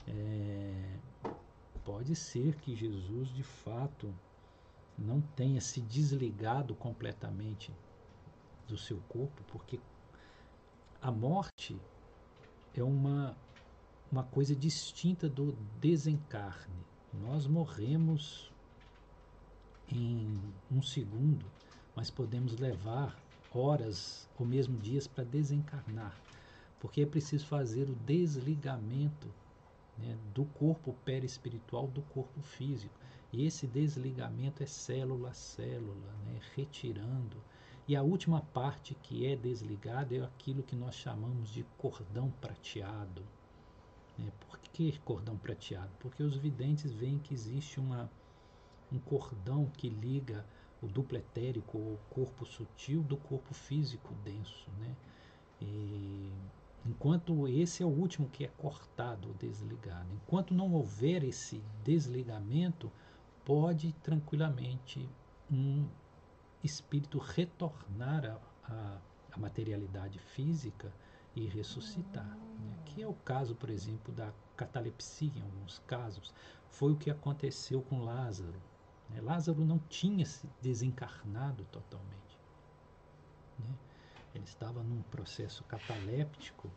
É, 0.07 0.99
pode 1.85 2.15
ser 2.15 2.57
que 2.57 2.75
Jesus, 2.77 3.29
de 3.31 3.43
fato, 3.43 4.15
não 4.97 5.21
tenha 5.21 5.61
se 5.61 5.81
desligado 5.81 6.75
completamente 6.75 7.73
do 8.69 8.77
seu 8.77 9.01
corpo, 9.09 9.43
porque 9.49 9.81
a 11.01 11.11
morte 11.11 11.81
é 12.75 12.83
uma, 12.83 13.37
uma 14.11 14.23
coisa 14.23 14.55
distinta 14.55 15.29
do 15.29 15.53
desencarne. 15.81 16.85
Nós 17.13 17.47
morremos 17.47 18.51
em 19.89 20.41
um 20.71 20.83
segundo, 20.83 21.45
mas 21.95 22.11
podemos 22.11 22.59
levar 22.59 23.19
horas 23.53 24.29
ou 24.39 24.47
mesmo 24.47 24.79
dias 24.79 25.07
para 25.07 25.25
desencarnar, 25.25 26.17
porque 26.81 27.03
é 27.03 27.07
preciso 27.07 27.47
fazer 27.47 27.89
o 27.91 27.95
desligamento 27.95 29.29
né, 29.99 30.17
do 30.35 30.45
corpo 30.45 30.95
perispiritual 31.05 31.87
do 31.89 32.03
corpo 32.03 32.41
físico. 32.41 32.95
E 33.33 33.45
esse 33.47 33.67
desligamento 33.67 34.63
é 34.63 34.67
célula 34.67 35.31
a 35.31 35.35
célula, 35.35 36.13
né, 36.25 36.41
retirando 36.57 37.37
e 37.91 37.97
a 37.97 38.05
última 38.05 38.41
parte 38.41 38.95
que 39.03 39.27
é 39.27 39.35
desligada 39.35 40.15
é 40.15 40.23
aquilo 40.23 40.63
que 40.63 40.77
nós 40.77 40.95
chamamos 40.95 41.51
de 41.51 41.65
cordão 41.77 42.31
prateado. 42.41 43.21
Né? 44.21 44.33
Por 44.41 44.59
que 44.59 44.99
cordão 45.01 45.37
prateado? 45.37 45.91
Porque 45.99 46.23
os 46.23 46.37
videntes 46.37 46.93
veem 46.93 47.19
que 47.19 47.35
existe 47.35 47.81
uma, 47.81 48.11
um 48.93 48.99
cordão 48.99 49.67
que 49.77 49.89
liga 49.89 50.45
o 50.83 50.87
duplo 50.87 51.19
etérico, 51.19 51.79
ou 51.79 51.99
corpo 52.09 52.45
sutil, 52.47 53.03
do 53.03 53.17
corpo 53.17 53.53
físico 53.53 54.15
denso. 54.25 54.71
Né? 54.79 54.97
E, 55.61 56.33
enquanto 56.87 57.47
esse 57.49 57.83
é 57.83 57.87
o 57.87 57.91
último 57.91 58.29
que 58.29 58.45
é 58.45 58.49
cortado 58.49 59.29
ou 59.29 59.35
desligado. 59.35 60.09
Enquanto 60.13 60.55
não 60.55 60.73
houver 60.73 61.23
esse 61.23 61.63
desligamento, 61.85 62.91
pode 63.45 63.93
tranquilamente 64.03 65.09
um 65.51 65.87
espírito 66.63 67.19
retornar 67.19 68.41
à, 68.65 68.99
materialidade 69.37 70.19
física 70.19 70.93
e 71.35 71.47
ressuscitar. 71.47 72.37
Né? 72.59 72.77
Que 72.85 73.03
é 73.03 73.07
o 73.07 73.15
caso, 73.15 73.55
por 73.55 73.71
exemplo, 73.71 74.13
da 74.13 74.33
catalepsia, 74.57 75.33
em 75.35 75.43
alguns 75.43 75.79
casos. 75.87 76.35
Foi 76.69 76.93
o 76.93 76.97
que 76.97 77.11
aconteceu 77.11 77.83
com 77.83 78.05
Lázaro. 78.05 78.61
Né? 79.09 79.21
Lázaro 79.21 79.65
não 79.65 79.79
tinha 79.89 80.27
se 80.27 80.49
desencarnado 80.61 81.65
totalmente. 81.73 82.39
Né? 83.59 83.75
Ele 84.35 84.45
estava 84.45 84.83
num 84.83 85.03
processo 85.03 85.65
cataléptico, 85.65 86.71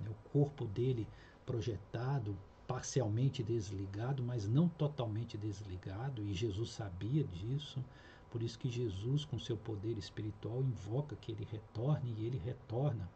né? 0.00 0.10
o 0.10 0.30
corpo 0.30 0.66
dele 0.66 1.06
projetado, 1.44 2.36
parcialmente 2.66 3.42
desligado, 3.42 4.22
mas 4.22 4.48
não 4.48 4.68
totalmente 4.68 5.38
desligado, 5.38 6.22
e 6.22 6.34
Jesus 6.34 6.70
sabia 6.70 7.22
disso. 7.24 7.82
Por 8.30 8.42
isso 8.42 8.58
que 8.58 8.68
Jesus, 8.68 9.24
com 9.24 9.38
seu 9.38 9.56
poder 9.56 9.96
espiritual, 9.96 10.60
invoca 10.60 11.14
que 11.16 11.30
ele 11.30 11.46
retorne 11.50 12.12
e 12.18 12.26
ele 12.26 12.38
retorna 12.38 13.08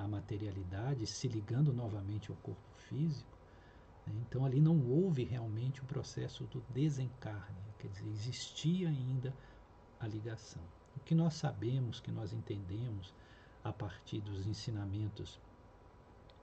à 0.00 0.08
materialidade, 0.08 1.06
se 1.06 1.28
ligando 1.28 1.72
novamente 1.72 2.30
ao 2.30 2.36
corpo 2.38 2.74
físico. 2.88 3.38
Né? 4.06 4.14
Então 4.26 4.44
ali 4.44 4.60
não 4.60 4.80
houve 4.88 5.24
realmente 5.24 5.80
o 5.82 5.86
processo 5.86 6.44
do 6.44 6.60
desencarne, 6.70 7.58
quer 7.78 7.88
dizer, 7.88 8.08
existia 8.08 8.88
ainda 8.88 9.34
a 9.98 10.06
ligação. 10.06 10.62
O 10.96 11.00
que 11.00 11.14
nós 11.14 11.34
sabemos, 11.34 12.00
que 12.00 12.10
nós 12.10 12.32
entendemos 12.32 13.14
a 13.62 13.72
partir 13.72 14.20
dos 14.20 14.46
ensinamentos 14.46 15.38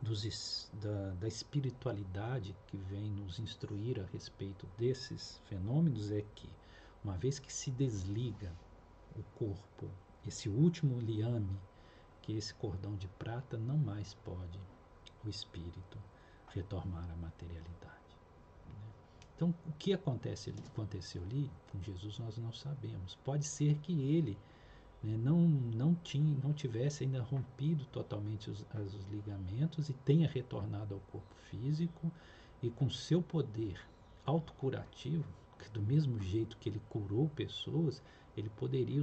dos, 0.01 0.69
da, 0.73 1.11
da 1.15 1.27
espiritualidade 1.27 2.55
que 2.67 2.77
vem 2.77 3.09
nos 3.11 3.39
instruir 3.39 3.99
a 3.99 4.05
respeito 4.05 4.67
desses 4.77 5.41
fenômenos 5.45 6.11
é 6.11 6.21
que 6.35 6.49
uma 7.03 7.17
vez 7.17 7.39
que 7.39 7.51
se 7.51 7.71
desliga 7.71 8.51
o 9.15 9.23
corpo, 9.37 9.89
esse 10.25 10.49
último 10.49 10.99
liame, 10.99 11.57
que 12.27 12.33
esse 12.33 12.53
cordão 12.55 12.93
de 12.97 13.07
prata, 13.07 13.57
não 13.57 13.77
mais 13.77 14.13
pode 14.13 14.59
o 15.23 15.29
espírito 15.29 15.97
retornar 16.49 17.09
à 17.09 17.15
materialidade. 17.15 18.17
Né? 18.67 18.75
Então, 19.33 19.55
o 19.65 19.71
que 19.79 19.93
acontece, 19.93 20.53
aconteceu 20.73 21.23
ali 21.23 21.49
com 21.71 21.81
Jesus 21.81 22.19
nós 22.19 22.37
não 22.37 22.51
sabemos. 22.51 23.15
Pode 23.23 23.45
ser 23.45 23.77
que 23.77 23.93
ele 23.93 24.37
né, 25.01 25.15
não, 25.15 25.39
não, 25.39 25.95
tinha, 25.95 26.37
não 26.43 26.51
tivesse 26.51 27.05
ainda 27.05 27.21
rompido 27.21 27.85
totalmente 27.85 28.51
os, 28.51 28.65
os 28.73 29.05
ligamentos 29.05 29.87
e 29.87 29.93
tenha 29.93 30.27
retornado 30.27 30.95
ao 30.95 30.99
corpo 31.09 31.33
físico 31.49 32.11
e 32.61 32.69
com 32.69 32.89
seu 32.89 33.21
poder 33.21 33.79
autocurativo, 34.25 35.23
que 35.57 35.69
do 35.69 35.81
mesmo 35.81 36.19
jeito 36.19 36.57
que 36.57 36.67
ele 36.67 36.81
curou 36.89 37.29
pessoas, 37.29 38.03
ele 38.37 38.49
poderia 38.51 39.01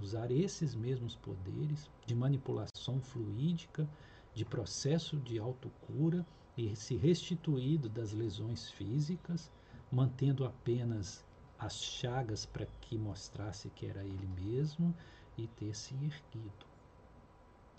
usar 0.00 0.30
esses 0.30 0.74
mesmos 0.74 1.16
poderes 1.16 1.90
de 2.06 2.14
manipulação 2.14 3.00
fluídica, 3.00 3.86
de 4.32 4.44
processo 4.44 5.16
de 5.18 5.38
autocura 5.38 6.24
e 6.56 6.74
se 6.76 6.96
restituído 6.96 7.88
das 7.88 8.12
lesões 8.12 8.70
físicas, 8.70 9.50
mantendo 9.90 10.44
apenas 10.44 11.24
as 11.58 11.82
chagas 11.82 12.46
para 12.46 12.66
que 12.80 12.96
mostrasse 12.96 13.68
que 13.70 13.86
era 13.86 14.04
ele 14.04 14.28
mesmo 14.40 14.94
e 15.36 15.46
ter 15.48 15.74
se 15.74 15.94
erguido. 15.94 16.66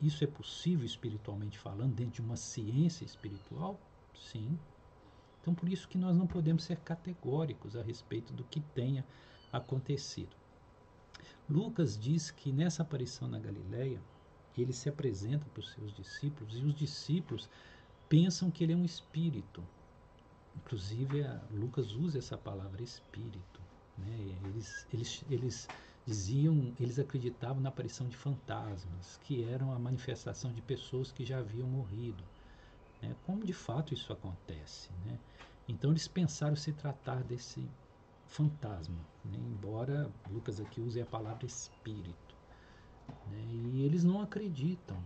Isso 0.02 0.24
é 0.24 0.28
possível 0.28 0.86
espiritualmente 0.86 1.58
falando, 1.58 1.96
dentro 1.96 2.16
de 2.16 2.22
uma 2.22 2.36
ciência 2.36 3.06
espiritual? 3.06 3.80
Sim, 4.14 4.60
então, 5.48 5.56
por 5.56 5.70
isso 5.70 5.88
que 5.88 5.98
nós 5.98 6.18
não 6.18 6.28
podemos 6.28 6.66
ser 6.66 6.76
categóricos 6.82 7.78
a 7.78 7.82
respeito 7.82 8.34
do 8.34 8.44
que 8.44 8.60
tenha 8.60 9.06
acontecido. 9.50 10.36
Lucas 11.50 11.98
diz 11.98 12.32
que 12.32 12.52
nessa 12.52 12.82
aparição 12.84 13.28
na 13.28 13.40
Galileia, 13.40 14.02
ele 14.58 14.74
se 14.74 14.90
apresenta 14.90 15.46
para 15.54 15.60
os 15.60 15.72
seus 15.72 15.94
discípulos 15.94 16.58
e 16.58 16.66
os 16.66 16.76
discípulos 16.76 17.50
pensam 18.10 18.50
que 18.50 18.64
ele 18.64 18.74
é 18.74 18.76
um 18.76 18.86
espírito. 18.86 19.64
Inclusive, 20.56 21.24
Lucas 21.52 21.94
usa 21.94 22.18
essa 22.18 22.38
palavra 22.38 22.82
espírito. 22.82 23.62
Né? 23.98 24.36
Eles, 24.46 24.88
eles, 24.92 25.26
eles 25.30 25.68
diziam, 26.06 26.74
eles 26.80 26.98
acreditavam 26.98 27.62
na 27.62 27.70
aparição 27.70 28.08
de 28.08 28.18
fantasmas, 28.18 29.20
que 29.24 29.44
eram 29.44 29.72
a 29.72 29.80
manifestação 29.80 30.52
de 30.52 30.62
pessoas 30.62 31.12
que 31.12 31.26
já 31.26 31.40
haviam 31.40 31.68
morrido. 31.68 32.24
Né? 33.02 33.16
Como 33.26 33.46
de 33.46 33.54
fato 33.54 33.94
isso 33.94 34.12
acontece. 34.12 34.90
Né? 35.06 35.20
Então 35.68 35.92
eles 35.92 36.08
pensaram 36.08 36.56
se 36.56 36.72
tratar 36.72 37.24
desse 37.24 37.70
fantasma, 38.28 39.00
né? 39.26 39.38
embora 39.38 40.12
Lucas 40.30 40.60
aqui 40.60 40.82
use 40.82 41.02
a 41.02 41.06
palavra 41.06 41.46
espírito. 41.46 42.36
Né? 43.30 43.46
E 43.74 43.82
eles 43.84 44.04
não 44.04 44.22
acreditam. 44.22 44.98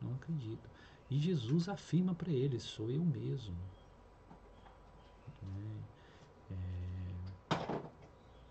Não 0.00 0.14
acreditam. 0.14 0.70
E 1.10 1.18
Jesus 1.18 1.68
afirma 1.68 2.14
para 2.14 2.30
eles: 2.30 2.62
sou 2.62 2.90
eu 2.90 3.04
mesmo. 3.04 3.56
Né? 5.42 5.82
É... 6.50 7.80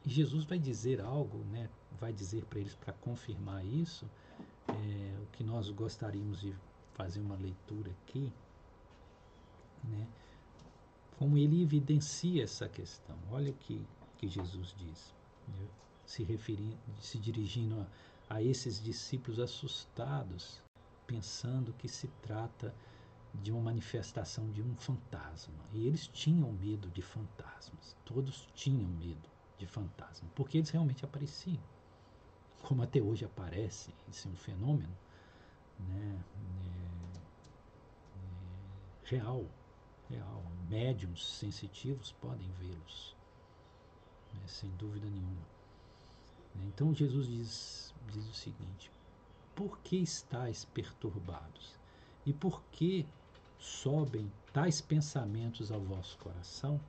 E 0.06 0.10
Jesus 0.10 0.46
vai 0.46 0.60
dizer 0.60 1.02
algo, 1.02 1.40
né? 1.46 1.70
vai 2.00 2.14
dizer 2.14 2.46
para 2.46 2.60
eles 2.60 2.76
para 2.76 2.94
confirmar 2.94 3.66
isso, 3.66 4.10
é, 4.68 5.18
o 5.22 5.26
que 5.34 5.44
nós 5.44 5.70
gostaríamos 5.70 6.40
de 6.40 6.56
fazer 6.94 7.20
uma 7.20 7.36
leitura 7.36 7.92
aqui, 7.92 8.32
né? 9.84 10.08
Como 11.20 11.38
ele 11.38 11.62
evidencia 11.62 12.46
essa 12.46 12.70
questão. 12.70 13.18
Olha 13.30 13.52
o 13.52 13.56
que, 13.56 13.86
que 14.18 14.30
Jesus 14.30 14.74
diz, 14.78 15.14
né? 15.50 15.68
se, 16.06 16.24
referindo, 16.24 16.78
se 17.02 17.20
dirigindo 17.20 17.76
a, 18.30 18.36
a 18.36 18.42
esses 18.42 18.82
discípulos 18.82 19.38
assustados, 19.38 20.62
pensando 21.06 21.74
que 21.74 21.90
se 21.90 22.08
trata 22.22 22.74
de 23.34 23.52
uma 23.52 23.64
manifestação 23.64 24.50
de 24.50 24.62
um 24.62 24.74
fantasma. 24.78 25.60
E 25.74 25.86
eles 25.86 26.08
tinham 26.08 26.54
medo 26.54 26.90
de 26.90 27.02
fantasmas, 27.02 27.98
todos 28.06 28.48
tinham 28.56 28.90
medo 28.90 29.30
de 29.58 29.68
fantasma, 29.68 30.30
porque 30.34 30.58
eles 30.58 30.70
realmente 30.70 31.04
apareciam, 31.04 31.62
como 32.62 32.82
até 32.82 33.02
hoje 33.02 33.26
aparece, 33.26 33.94
isso 34.08 34.30
é 34.30 34.32
um 34.32 34.36
fenômeno 34.38 34.96
né, 35.80 36.24
é, 36.34 37.18
é, 38.16 39.18
real. 39.18 39.46
Médiums 40.70 41.26
sensitivos 41.26 42.12
podem 42.22 42.48
vê-los, 42.60 43.16
né, 44.36 44.42
sem 44.46 44.70
dúvida 44.78 45.10
nenhuma. 45.10 45.48
Então 46.68 46.94
Jesus 46.94 47.28
diz, 47.28 47.94
diz 48.12 48.30
o 48.30 48.34
seguinte: 48.34 48.92
Por 49.56 49.80
que 49.80 49.98
estáis 49.98 50.66
perturbados? 50.66 51.76
E 52.24 52.32
por 52.32 52.62
que 52.72 53.04
sobem 53.58 54.32
tais 54.54 54.80
pensamentos 54.80 55.72
ao 55.72 55.82
vosso 55.82 56.16
coração? 56.20 56.80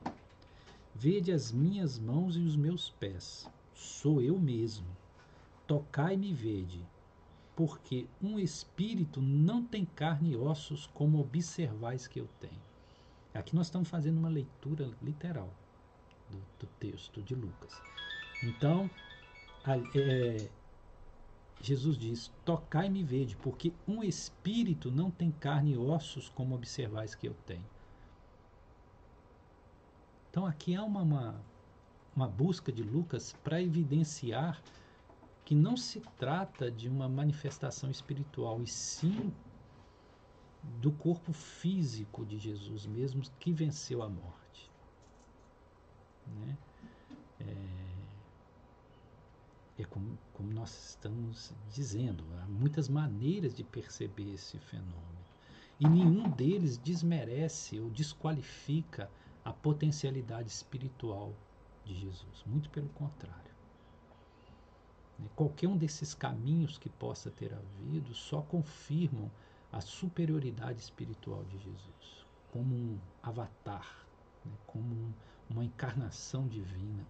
Vede 0.93 1.31
as 1.31 1.51
minhas 1.51 1.97
mãos 1.97 2.35
e 2.35 2.39
os 2.39 2.55
meus 2.55 2.91
pés, 2.91 3.49
sou 3.73 4.21
eu 4.21 4.37
mesmo. 4.39 4.95
Tocai-me 5.65 6.29
e 6.29 6.33
vede, 6.33 6.85
porque 7.55 8.07
um 8.21 8.37
espírito 8.37 9.19
não 9.19 9.65
tem 9.65 9.85
carne 9.85 10.33
e 10.33 10.37
ossos, 10.37 10.85
como 10.85 11.19
observais 11.19 12.05
que 12.05 12.19
eu 12.19 12.27
tenho. 12.39 12.70
Aqui 13.33 13.55
nós 13.55 13.67
estamos 13.67 13.89
fazendo 13.89 14.17
uma 14.17 14.29
leitura 14.29 14.91
literal 15.01 15.49
do, 16.29 16.37
do 16.59 16.67
texto 16.79 17.21
de 17.21 17.33
Lucas. 17.33 17.81
Então, 18.43 18.89
a, 19.63 19.77
é, 19.77 20.49
Jesus 21.61 21.97
diz: 21.97 22.31
Tocai-me 22.43 23.03
vede, 23.03 23.35
porque 23.37 23.73
um 23.87 24.03
espírito 24.03 24.91
não 24.91 25.09
tem 25.11 25.31
carne 25.31 25.73
e 25.73 25.77
ossos, 25.77 26.29
como 26.29 26.55
observais 26.55 27.15
que 27.15 27.27
eu 27.27 27.35
tenho. 27.45 27.65
Então, 30.29 30.45
aqui 30.45 30.75
há 30.75 30.83
uma, 30.83 31.01
uma, 31.01 31.41
uma 32.15 32.27
busca 32.27 32.71
de 32.71 32.83
Lucas 32.83 33.33
para 33.43 33.61
evidenciar 33.61 34.61
que 35.45 35.53
não 35.53 35.75
se 35.75 36.01
trata 36.17 36.71
de 36.71 36.87
uma 36.87 37.09
manifestação 37.09 37.91
espiritual, 37.91 38.61
e 38.61 38.67
sim 38.67 39.31
do 40.63 40.91
corpo 40.91 41.33
físico 41.33 42.25
de 42.25 42.37
Jesus 42.37 42.85
mesmo 42.85 43.21
que 43.39 43.51
venceu 43.51 44.03
a 44.03 44.09
morte. 44.09 44.69
Né? 46.27 46.57
É, 47.39 47.91
é 49.81 49.85
como, 49.85 50.17
como 50.33 50.51
nós 50.51 50.89
estamos 50.89 51.53
dizendo, 51.71 52.23
há 52.41 52.45
muitas 52.45 52.87
maneiras 52.87 53.55
de 53.55 53.63
perceber 53.63 54.33
esse 54.33 54.59
fenômeno. 54.59 55.21
E 55.79 55.87
nenhum 55.87 56.29
deles 56.29 56.77
desmerece 56.77 57.79
ou 57.79 57.89
desqualifica 57.89 59.09
a 59.43 59.51
potencialidade 59.51 60.47
espiritual 60.47 61.33
de 61.83 61.95
Jesus. 61.95 62.43
Muito 62.45 62.69
pelo 62.69 62.89
contrário. 62.89 63.51
Né? 65.17 65.27
Qualquer 65.35 65.67
um 65.67 65.75
desses 65.75 66.13
caminhos 66.13 66.77
que 66.77 66.89
possa 66.89 67.31
ter 67.31 67.51
havido 67.51 68.13
só 68.13 68.43
confirmam 68.43 69.31
a 69.71 69.79
superioridade 69.79 70.79
espiritual 70.79 71.43
de 71.45 71.57
Jesus, 71.57 72.25
como 72.51 72.75
um 72.75 72.99
avatar, 73.23 74.05
né? 74.45 74.51
como 74.67 75.13
uma 75.49 75.63
encarnação 75.63 76.47
divina, 76.47 77.07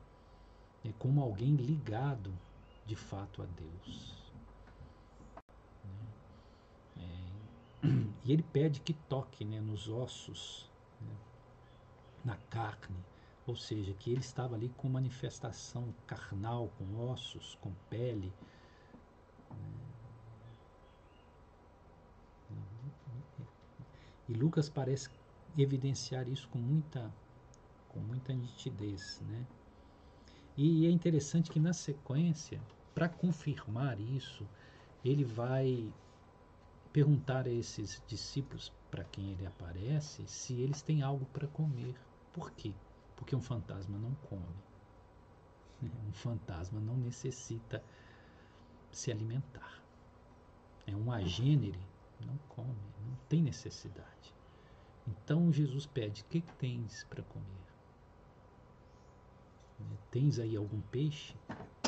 né? 0.84 0.94
como 1.00 1.22
alguém 1.22 1.56
ligado 1.56 2.32
de 2.86 2.96
fato 2.96 3.42
a 3.42 3.46
Deus. 3.46 4.32
Né? 5.84 7.04
É, 7.84 7.88
e 8.24 8.32
ele 8.32 8.44
pede 8.44 8.80
que 8.82 8.94
toque 8.94 9.44
né, 9.44 9.60
nos 9.60 9.90
ossos, 9.90 10.70
né, 11.00 11.16
na 12.24 12.38
carne, 12.50 13.04
ou 13.48 13.56
seja, 13.56 13.94
que 13.94 14.12
ele 14.12 14.20
estava 14.20 14.56
ali 14.56 14.70
com 14.70 14.88
manifestação 14.88 15.94
carnal, 16.06 16.72
com 16.78 17.10
ossos, 17.10 17.58
com 17.60 17.72
pele. 17.90 18.32
E 24.32 24.34
Lucas 24.34 24.70
parece 24.70 25.10
evidenciar 25.58 26.26
isso 26.30 26.48
com 26.48 26.58
muita, 26.58 27.14
com 27.90 28.00
muita 28.00 28.34
nitidez. 28.34 29.22
Né? 29.28 29.46
E 30.56 30.86
é 30.86 30.90
interessante 30.90 31.52
que 31.52 31.60
na 31.60 31.74
sequência, 31.74 32.62
para 32.96 33.10
confirmar 33.10 34.00
isso, 34.00 34.48
ele 35.04 35.26
vai 35.26 35.92
perguntar 36.94 37.46
a 37.46 37.50
esses 37.50 38.02
discípulos 38.08 38.72
para 38.90 39.04
quem 39.04 39.32
ele 39.32 39.46
aparece 39.46 40.26
se 40.28 40.54
eles 40.54 40.82
têm 40.82 41.02
algo 41.02 41.26
para 41.26 41.48
comer. 41.48 41.96
Por 42.32 42.52
quê? 42.52 42.74
Porque 43.18 43.36
um 43.36 43.42
fantasma 43.42 43.98
não 43.98 44.16
come. 44.30 44.72
Um 46.08 46.14
fantasma 46.14 46.80
não 46.80 46.96
necessita 46.96 47.84
se 48.92 49.12
alimentar. 49.12 49.82
É 50.86 50.96
um 50.96 51.12
agênere, 51.12 51.80
não 52.26 52.38
come, 52.50 52.94
não 53.00 53.16
tem 53.30 53.42
necessidade. 53.42 54.34
Então 55.08 55.52
Jesus 55.52 55.86
pede: 55.86 56.22
O 56.22 56.26
que 56.26 56.42
tens 56.42 57.04
para 57.06 57.24
comer? 57.24 57.62
Tens 60.12 60.40
aí 60.40 60.56
algum 60.56 60.82
peixe? 60.82 61.36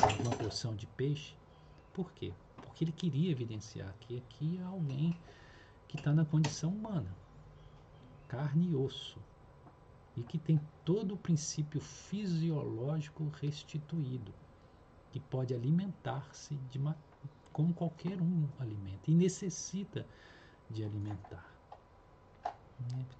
Alguma 0.02 0.32
porção 0.32 0.74
de 0.74 0.86
peixe? 0.86 1.34
Por 1.92 2.10
quê? 2.12 2.32
Porque 2.56 2.84
ele 2.84 2.92
queria 2.92 3.30
evidenciar 3.30 3.94
que 4.00 4.16
aqui 4.16 4.58
há 4.62 4.66
alguém 4.66 5.14
que 5.86 5.96
está 5.96 6.12
na 6.12 6.24
condição 6.24 6.70
humana, 6.70 7.14
carne 8.26 8.70
e 8.70 8.74
osso, 8.74 9.20
e 10.16 10.22
que 10.22 10.38
tem 10.38 10.58
todo 10.84 11.14
o 11.14 11.18
princípio 11.18 11.80
fisiológico 11.80 13.28
restituído, 13.28 14.34
que 15.12 15.20
pode 15.20 15.54
alimentar-se 15.54 16.54
de 16.56 16.78
uma, 16.78 16.96
como 17.54 17.72
qualquer 17.72 18.20
um 18.20 18.48
alimenta 18.58 19.08
e 19.10 19.14
necessita 19.14 20.04
de 20.68 20.84
alimentar. 20.84 21.54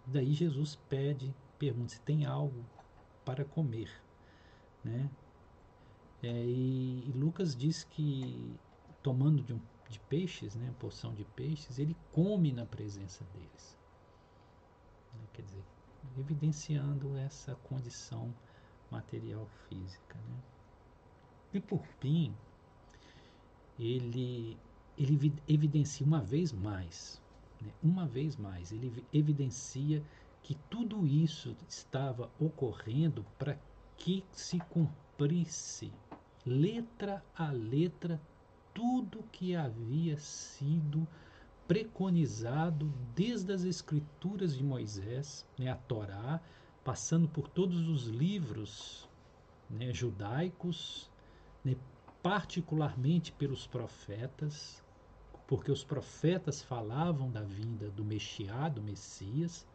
Daí 0.05 0.35
Jesus 0.35 0.77
pede, 0.89 1.33
pergunta 1.57 1.93
se 1.93 2.01
tem 2.01 2.27
algo 2.27 2.65
para 3.25 3.45
comer, 3.45 3.91
né? 4.83 5.09
É, 6.21 6.45
e, 6.45 7.05
e, 7.07 7.13
Lucas 7.15 7.55
diz 7.55 7.85
que 7.85 8.59
tomando 9.03 9.43
de, 9.43 9.53
um, 9.53 9.61
de 9.89 10.01
peixes, 10.01 10.57
né, 10.57 10.75
porção 10.81 11.15
de 11.15 11.25
peixes, 11.25 11.79
ele 11.79 11.97
come 12.13 12.51
na 12.51 12.67
presença 12.67 13.23
deles. 13.33 13.79
Quer 15.33 15.43
dizer, 15.43 15.65
evidenciando 16.19 17.17
essa 17.19 17.55
condição 17.57 18.35
material 18.91 19.47
física. 19.69 20.17
Né? 20.17 20.37
E 21.53 21.61
por 21.61 21.85
fim, 22.01 22.35
ele, 23.79 24.57
ele 24.97 25.33
evidencia 25.49 26.07
uma 26.07 26.21
vez 26.21 26.53
mais, 26.53 27.21
né? 27.61 27.73
uma 27.83 28.07
vez 28.07 28.37
mais, 28.37 28.73
ele 28.73 29.05
evidencia 29.13 30.03
que 30.43 30.55
tudo 30.69 31.07
isso 31.07 31.57
estava 31.69 32.31
ocorrendo 32.39 33.25
para 33.39 33.59
que 33.97 34.25
se 34.33 34.59
cumprisse 34.61 35.91
letra 36.45 37.25
a 37.35 37.51
letra 37.51 38.21
tudo 38.75 39.25
que 39.33 39.55
havia 39.55 40.19
sido 40.19 41.07
preconizado 41.67 42.93
desde 43.15 43.53
as 43.53 43.63
escrituras 43.63 44.57
de 44.57 44.63
Moisés, 44.63 45.47
né, 45.57 45.71
a 45.71 45.77
Torá, 45.77 46.41
passando 46.85 47.27
por 47.27 47.49
todos 47.49 47.89
os 47.89 48.07
livros 48.09 49.09
né, 49.71 49.95
judaicos, 49.95 51.11
né, 51.65 51.77
particularmente 52.25 53.31
pelos 53.33 53.67
profetas, 53.67 54.83
porque 55.47 55.71
os 55.71 55.85
profetas 55.85 56.63
falavam 56.63 57.31
da 57.31 57.43
vinda 57.43 57.91
do 57.91 58.03
Mexiá, 58.03 58.67
do 58.71 58.83
Messias, 58.83 59.67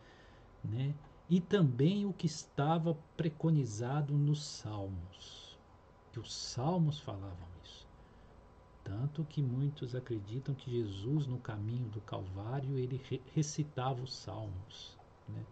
né, 0.63 0.95
e 1.29 1.39
também 1.39 2.07
o 2.07 2.12
que 2.12 2.25
estava 2.25 2.97
preconizado 3.15 4.15
nos 4.15 4.43
Salmos, 4.43 5.59
que 6.12 6.19
os 6.19 6.33
Salmos 6.33 6.99
falavam 6.99 7.47
isso. 7.63 7.88
Tanto 8.83 9.23
que 9.25 9.43
muitos 9.43 9.93
acreditam 9.93 10.55
que 10.55 10.71
Jesus, 10.71 11.27
no 11.27 11.38
caminho 11.38 11.88
do 11.89 12.01
Calvário, 12.01 12.79
ele 12.79 12.99
recitava 13.35 14.01
os 14.01 14.15
Salmos. 14.15 14.97
Né? 15.27 15.45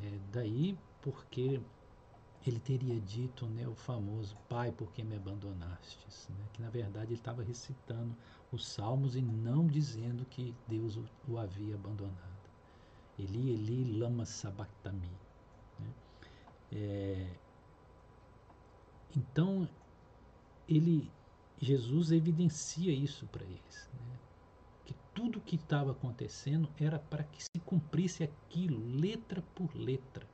É, 0.00 0.18
daí 0.30 0.78
porque 1.02 1.60
ele 2.50 2.60
teria 2.60 3.00
dito 3.00 3.46
né, 3.46 3.66
o 3.66 3.74
famoso 3.74 4.36
Pai, 4.48 4.70
por 4.70 4.92
que 4.92 5.02
me 5.02 5.16
abandonastes? 5.16 6.28
Né? 6.28 6.44
Que 6.52 6.60
na 6.60 6.68
verdade 6.68 7.06
ele 7.06 7.14
estava 7.14 7.42
recitando 7.42 8.14
os 8.52 8.66
Salmos 8.66 9.16
e 9.16 9.22
não 9.22 9.66
dizendo 9.66 10.24
que 10.26 10.54
Deus 10.68 10.96
o, 10.96 11.04
o 11.26 11.38
havia 11.38 11.74
abandonado. 11.74 12.34
Eli, 13.18 13.50
Eli, 13.50 13.98
lama 13.98 14.26
sabachthani. 14.26 15.10
Né? 15.78 15.92
É, 16.72 17.34
então, 19.16 19.68
ele, 20.68 21.10
Jesus 21.60 22.10
evidencia 22.10 22.92
isso 22.92 23.26
para 23.26 23.44
eles. 23.44 23.90
Né? 23.94 24.18
Que 24.84 24.94
tudo 25.14 25.40
que 25.40 25.56
estava 25.56 25.92
acontecendo 25.92 26.68
era 26.78 26.98
para 26.98 27.22
que 27.24 27.42
se 27.42 27.60
cumprisse 27.64 28.24
aquilo, 28.24 28.78
letra 28.98 29.42
por 29.54 29.74
letra. 29.74 30.33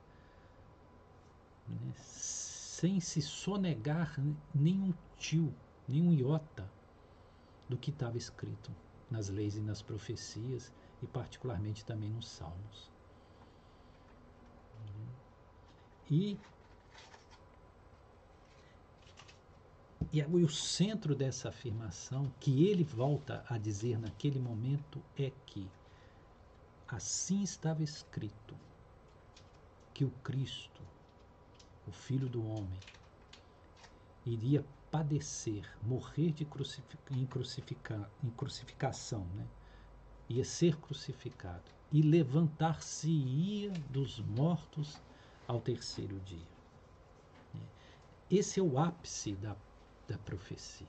Né? 1.71 1.93
Sem 1.95 2.99
se 2.99 3.21
sonegar 3.21 4.15
nenhum 4.53 4.93
tio, 5.17 5.53
nenhum 5.87 6.13
iota 6.13 6.69
do 7.69 7.77
que 7.77 7.91
estava 7.91 8.17
escrito 8.17 8.71
nas 9.09 9.29
leis 9.29 9.55
e 9.55 9.61
nas 9.61 9.81
profecias 9.81 10.71
e 11.01 11.07
particularmente 11.07 11.85
também 11.85 12.09
nos 12.09 12.27
Salmos. 12.27 12.89
E, 16.09 16.37
e 20.11 20.21
o 20.21 20.49
centro 20.49 21.15
dessa 21.15 21.47
afirmação, 21.49 22.29
que 22.39 22.67
ele 22.67 22.83
volta 22.83 23.45
a 23.47 23.57
dizer 23.57 23.97
naquele 23.97 24.39
momento, 24.39 25.01
é 25.17 25.31
que 25.45 25.69
assim 26.87 27.41
estava 27.41 27.81
escrito 27.81 28.55
que 29.93 30.03
o 30.03 30.11
Cristo, 30.21 30.81
o 31.91 31.93
Filho 31.93 32.29
do 32.29 32.41
Homem, 32.47 32.79
iria 34.25 34.65
padecer, 34.89 35.69
morrer 35.83 36.31
de 36.31 36.45
crucific, 36.45 36.97
em, 37.11 37.25
crucifica, 37.25 38.09
em 38.23 38.29
crucificação, 38.29 39.25
né? 39.35 39.45
ia 40.29 40.45
ser 40.45 40.77
crucificado 40.77 41.69
e 41.91 42.01
levantar-se-ia 42.01 43.71
dos 43.89 44.21
mortos 44.21 45.01
ao 45.45 45.59
terceiro 45.59 46.17
dia. 46.21 46.51
Esse 48.29 48.61
é 48.61 48.63
o 48.63 48.79
ápice 48.79 49.33
da, 49.33 49.57
da 50.07 50.17
profecia. 50.17 50.87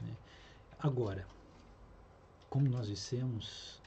Né? 0.00 0.16
Agora, 0.78 1.26
como 2.48 2.68
nós 2.68 2.86
dissemos, 2.86 3.82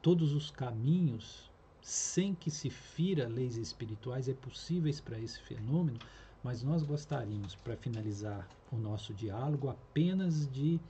todos 0.00 0.32
os 0.32 0.50
caminhos, 0.50 1.49
sem 1.80 2.34
que 2.34 2.50
se 2.50 2.70
fira 2.70 3.28
leis 3.28 3.56
espirituais, 3.56 4.28
é 4.28 4.34
possíveis 4.34 5.00
para 5.00 5.18
esse 5.18 5.40
fenômeno, 5.40 5.98
mas 6.42 6.62
nós 6.62 6.82
gostaríamos, 6.82 7.54
para 7.54 7.76
finalizar 7.76 8.48
o 8.72 8.76
nosso 8.76 9.12
diálogo, 9.12 9.68
apenas 9.68 10.50
de 10.50 10.80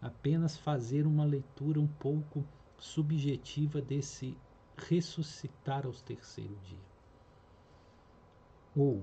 apenas 0.00 0.56
fazer 0.56 1.06
uma 1.06 1.24
leitura 1.24 1.80
um 1.80 1.86
pouco 1.86 2.44
subjetiva 2.78 3.80
desse 3.80 4.36
ressuscitar 4.76 5.86
aos 5.86 6.02
terceiro 6.02 6.54
dia. 6.64 6.84
Ou 8.76 9.02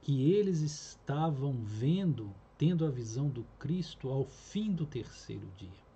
que 0.00 0.30
eles 0.30 0.60
estavam 0.60 1.54
vendo, 1.64 2.32
tendo 2.56 2.86
a 2.86 2.90
visão 2.90 3.28
do 3.28 3.44
Cristo 3.58 4.10
ao 4.10 4.24
fim 4.24 4.72
do 4.72 4.86
terceiro 4.86 5.48
dia. 5.56 5.87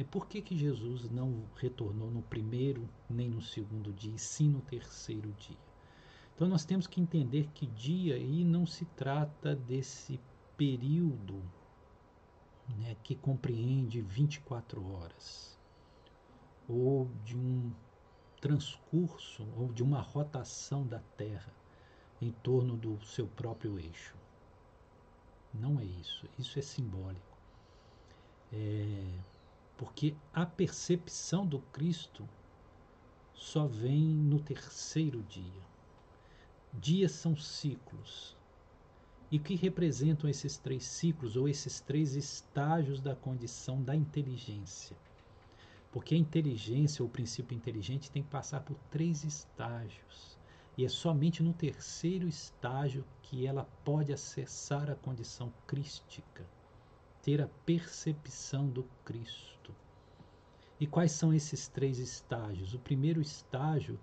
E 0.00 0.04
por 0.04 0.26
que, 0.26 0.40
que 0.40 0.56
Jesus 0.56 1.10
não 1.10 1.44
retornou 1.56 2.10
no 2.10 2.22
primeiro 2.22 2.88
nem 3.06 3.28
no 3.28 3.42
segundo 3.42 3.92
dia, 3.92 4.14
e 4.14 4.18
sim 4.18 4.48
no 4.48 4.62
terceiro 4.62 5.30
dia? 5.32 5.58
Então 6.34 6.48
nós 6.48 6.64
temos 6.64 6.86
que 6.86 7.02
entender 7.02 7.50
que 7.52 7.66
dia 7.66 8.14
aí 8.14 8.42
não 8.42 8.64
se 8.64 8.86
trata 8.86 9.54
desse 9.54 10.18
período 10.56 11.42
né, 12.78 12.96
que 13.02 13.14
compreende 13.14 14.00
24 14.00 14.90
horas, 14.90 15.58
ou 16.66 17.10
de 17.22 17.36
um 17.36 17.70
transcurso, 18.40 19.46
ou 19.54 19.70
de 19.70 19.82
uma 19.82 20.00
rotação 20.00 20.86
da 20.86 21.00
Terra 21.18 21.52
em 22.22 22.30
torno 22.30 22.74
do 22.74 22.98
seu 23.04 23.26
próprio 23.26 23.78
eixo. 23.78 24.16
Não 25.52 25.78
é 25.78 25.84
isso, 25.84 26.26
isso 26.38 26.58
é 26.58 26.62
simbólico. 26.62 27.36
É, 28.50 29.20
porque 29.80 30.14
a 30.30 30.44
percepção 30.44 31.46
do 31.46 31.58
Cristo 31.72 32.28
só 33.32 33.66
vem 33.66 34.04
no 34.04 34.38
terceiro 34.38 35.22
dia. 35.22 35.62
Dias 36.70 37.12
são 37.12 37.34
ciclos, 37.34 38.36
e 39.30 39.38
que 39.38 39.54
representam 39.54 40.28
esses 40.28 40.58
três 40.58 40.84
ciclos 40.84 41.34
ou 41.34 41.48
esses 41.48 41.80
três 41.80 42.14
estágios 42.14 43.00
da 43.00 43.16
condição 43.16 43.82
da 43.82 43.96
inteligência. 43.96 44.94
Porque 45.90 46.14
a 46.14 46.18
inteligência, 46.18 47.02
ou 47.02 47.08
o 47.08 47.10
princípio 47.10 47.56
inteligente, 47.56 48.10
tem 48.10 48.22
que 48.22 48.28
passar 48.28 48.60
por 48.60 48.76
três 48.90 49.24
estágios. 49.24 50.36
E 50.76 50.84
é 50.84 50.90
somente 50.90 51.42
no 51.42 51.54
terceiro 51.54 52.28
estágio 52.28 53.02
que 53.22 53.46
ela 53.46 53.66
pode 53.82 54.12
acessar 54.12 54.90
a 54.90 54.94
condição 54.94 55.50
crística, 55.66 56.46
ter 57.22 57.40
a 57.40 57.48
percepção 57.66 58.68
do 58.68 58.84
Cristo. 59.04 59.74
E 60.78 60.86
quais 60.86 61.12
são 61.12 61.32
esses 61.32 61.68
três 61.68 61.98
estágios? 61.98 62.74
O 62.74 62.78
primeiro 62.78 63.20
estágio 63.20 63.98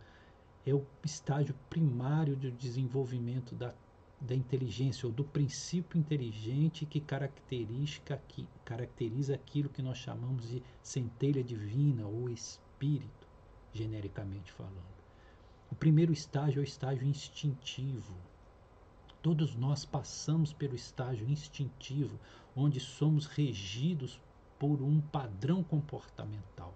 é 0.66 0.74
o 0.74 0.86
estágio 1.04 1.56
primário 1.70 2.36
do 2.36 2.52
desenvolvimento 2.52 3.56
da 3.56 3.74
da 4.20 4.34
inteligência 4.36 5.06
ou 5.06 5.14
do 5.14 5.24
princípio 5.24 6.00
inteligente 6.00 6.86
que 6.86 7.00
caracteriza, 7.00 8.20
que 8.28 8.48
caracteriza 8.66 9.36
aquilo 9.36 9.70
que 9.70 9.82
nós 9.82 9.98
chamamos 9.98 10.50
de 10.50 10.64
centelha 10.82 11.44
divina 11.44 12.06
ou 12.06 12.30
espírito, 12.30 13.28
genericamente 13.74 14.52
falando. 14.52 14.98
O 15.72 15.76
primeiro 15.76 16.12
estágio 16.12 16.60
é 16.60 16.62
o 16.62 16.64
estágio 16.64 17.08
instintivo. 17.08 18.16
Todos 19.22 19.56
nós 19.56 19.86
passamos 19.86 20.54
pelo 20.54 20.76
estágio 20.76 21.30
instintivo, 21.30 22.20
onde 22.58 22.80
somos 22.80 23.28
regidos 23.28 24.20
por 24.58 24.82
um 24.82 25.00
padrão 25.00 25.64
comportamental 25.64 26.74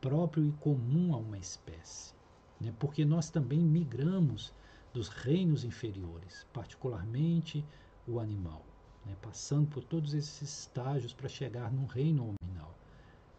próprio 0.00 0.48
e 0.48 0.52
comum 0.52 1.14
a 1.14 1.18
uma 1.18 1.38
espécie. 1.38 2.14
Né? 2.60 2.72
Porque 2.78 3.04
nós 3.04 3.30
também 3.30 3.60
migramos 3.60 4.54
dos 4.92 5.08
reinos 5.08 5.64
inferiores, 5.64 6.46
particularmente 6.52 7.64
o 8.06 8.18
animal, 8.18 8.64
né, 9.04 9.14
passando 9.20 9.68
por 9.68 9.84
todos 9.84 10.14
esses 10.14 10.40
estágios 10.40 11.12
para 11.12 11.28
chegar 11.28 11.70
no 11.70 11.84
reino 11.84 12.34
nominal. 12.40 12.74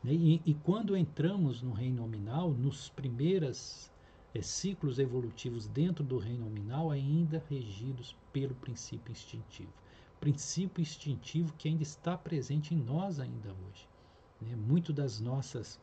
Né, 0.03 0.13
e, 0.13 0.41
e, 0.45 0.53
quando 0.53 0.95
entramos 0.95 1.61
no 1.61 1.71
reino 1.71 2.03
nominal, 2.03 2.51
nos 2.51 2.89
primeiros 2.89 3.91
é, 4.33 4.41
ciclos 4.41 4.99
evolutivos 4.99 5.67
dentro 5.67 6.03
do 6.03 6.17
reino 6.17 6.45
nominal, 6.45 6.91
ainda 6.91 7.43
regidos 7.49 8.15
pelo 8.31 8.53
princípio 8.55 9.11
instintivo. 9.11 9.73
Princípio 10.19 10.81
instintivo 10.81 11.53
que 11.57 11.67
ainda 11.67 11.83
está 11.83 12.17
presente 12.17 12.73
em 12.73 12.77
nós 12.77 13.19
ainda 13.19 13.49
hoje. 13.49 13.87
Né? 14.41 14.55
Muito 14.55 14.91
das 14.91 15.19
nossas, 15.19 15.79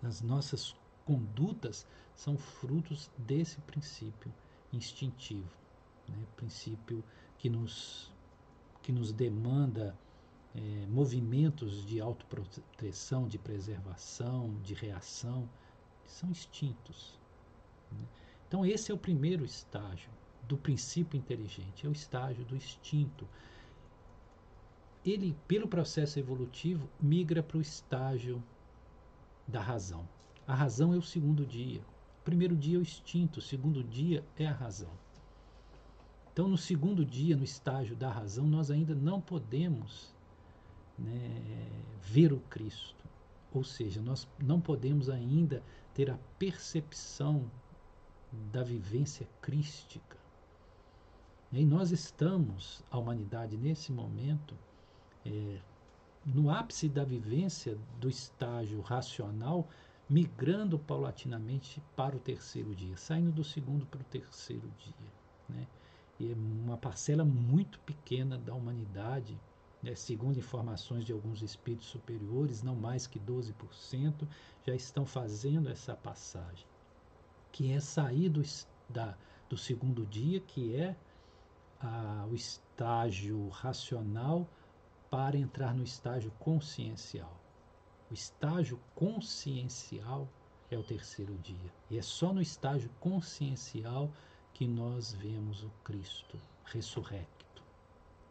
das 0.00 0.22
nossas 0.22 0.74
condutas 1.04 1.86
são 2.14 2.36
frutos 2.36 3.10
desse 3.18 3.60
princípio 3.60 4.32
instintivo, 4.72 5.50
né? 6.08 6.26
princípio 6.34 7.04
que 7.38 7.50
nos, 7.50 8.10
que 8.82 8.90
nos 8.90 9.12
demanda 9.12 9.96
é, 10.54 10.86
movimentos 10.86 11.84
de 11.84 12.00
autoproteção, 12.00 13.28
de 13.28 13.38
preservação, 13.38 14.58
de 14.62 14.72
reação, 14.72 15.48
que 16.04 16.10
são 16.10 16.30
instintos. 16.30 17.18
Né? 17.92 18.06
Então, 18.48 18.64
esse 18.64 18.90
é 18.90 18.94
o 18.94 18.98
primeiro 18.98 19.44
estágio 19.44 20.10
do 20.48 20.56
princípio 20.56 21.18
inteligente, 21.18 21.86
é 21.86 21.88
o 21.88 21.92
estágio 21.92 22.44
do 22.44 22.56
instinto. 22.56 23.26
Ele, 25.04 25.36
pelo 25.46 25.68
processo 25.68 26.18
evolutivo, 26.18 26.88
migra 27.00 27.42
para 27.42 27.58
o 27.58 27.60
estágio 27.60 28.42
da 29.46 29.60
razão. 29.60 30.08
A 30.46 30.54
razão 30.54 30.92
é 30.94 30.96
o 30.96 31.02
segundo 31.02 31.44
dia. 31.44 31.80
O 32.20 32.24
primeiro 32.24 32.56
dia 32.56 32.76
é 32.76 32.78
o 32.78 32.82
instinto, 32.82 33.38
o 33.38 33.42
segundo 33.42 33.82
dia 33.82 34.24
é 34.36 34.46
a 34.46 34.52
razão. 34.52 34.90
Então, 36.32 36.48
no 36.48 36.58
segundo 36.58 37.04
dia, 37.04 37.36
no 37.36 37.44
estágio 37.44 37.96
da 37.96 38.10
razão, 38.10 38.46
nós 38.46 38.70
ainda 38.70 38.94
não 38.94 39.20
podemos 39.20 40.14
né, 40.98 41.70
ver 42.02 42.32
o 42.32 42.40
Cristo. 42.40 43.04
Ou 43.52 43.64
seja, 43.64 44.02
nós 44.02 44.28
não 44.38 44.60
podemos 44.60 45.08
ainda 45.08 45.62
ter 45.94 46.10
a 46.10 46.18
percepção 46.38 47.50
da 48.52 48.62
vivência 48.62 49.26
crística. 49.40 50.18
E 51.52 51.64
nós 51.64 51.90
estamos, 51.90 52.82
a 52.90 52.98
humanidade, 52.98 53.56
nesse 53.56 53.92
momento, 53.92 54.54
é, 55.24 55.58
no 56.24 56.50
ápice 56.50 56.88
da 56.88 57.04
vivência 57.04 57.78
do 58.00 58.08
estágio 58.08 58.80
racional, 58.80 59.68
migrando 60.08 60.78
paulatinamente 60.78 61.82
para 61.94 62.16
o 62.16 62.20
terceiro 62.20 62.74
dia, 62.74 62.96
saindo 62.96 63.32
do 63.32 63.44
segundo 63.44 63.86
para 63.86 64.00
o 64.00 64.04
terceiro 64.04 64.68
dia. 64.78 65.12
Né? 65.48 65.66
E 66.18 66.30
é 66.30 66.34
uma 66.34 66.76
parcela 66.76 67.24
muito 67.24 67.78
pequena 67.80 68.38
da 68.38 68.54
humanidade, 68.54 69.38
né, 69.82 69.94
segundo 69.94 70.38
informações 70.38 71.04
de 71.04 71.12
alguns 71.12 71.42
espíritos 71.42 71.88
superiores, 71.88 72.62
não 72.62 72.74
mais 72.74 73.06
que 73.06 73.20
12%, 73.20 74.26
já 74.66 74.74
estão 74.74 75.04
fazendo 75.04 75.68
essa 75.68 75.94
passagem, 75.94 76.66
que 77.52 77.70
é 77.70 77.78
sair 77.78 78.28
do, 78.28 78.42
da, 78.88 79.16
do 79.48 79.56
segundo 79.56 80.06
dia, 80.06 80.40
que 80.40 80.74
é 80.74 80.96
o 82.30 82.34
estágio 82.34 83.48
racional 83.48 84.48
para 85.10 85.36
entrar 85.36 85.74
no 85.74 85.82
estágio 85.82 86.30
consciencial. 86.38 87.40
O 88.10 88.14
estágio 88.14 88.80
consciencial 88.94 90.28
é 90.70 90.78
o 90.78 90.82
terceiro 90.82 91.36
dia. 91.38 91.72
E 91.90 91.98
é 91.98 92.02
só 92.02 92.32
no 92.32 92.40
estágio 92.40 92.90
consciencial 93.00 94.10
que 94.52 94.66
nós 94.66 95.12
vemos 95.12 95.62
o 95.62 95.70
Cristo 95.84 96.38
ressurrecto. 96.64 97.62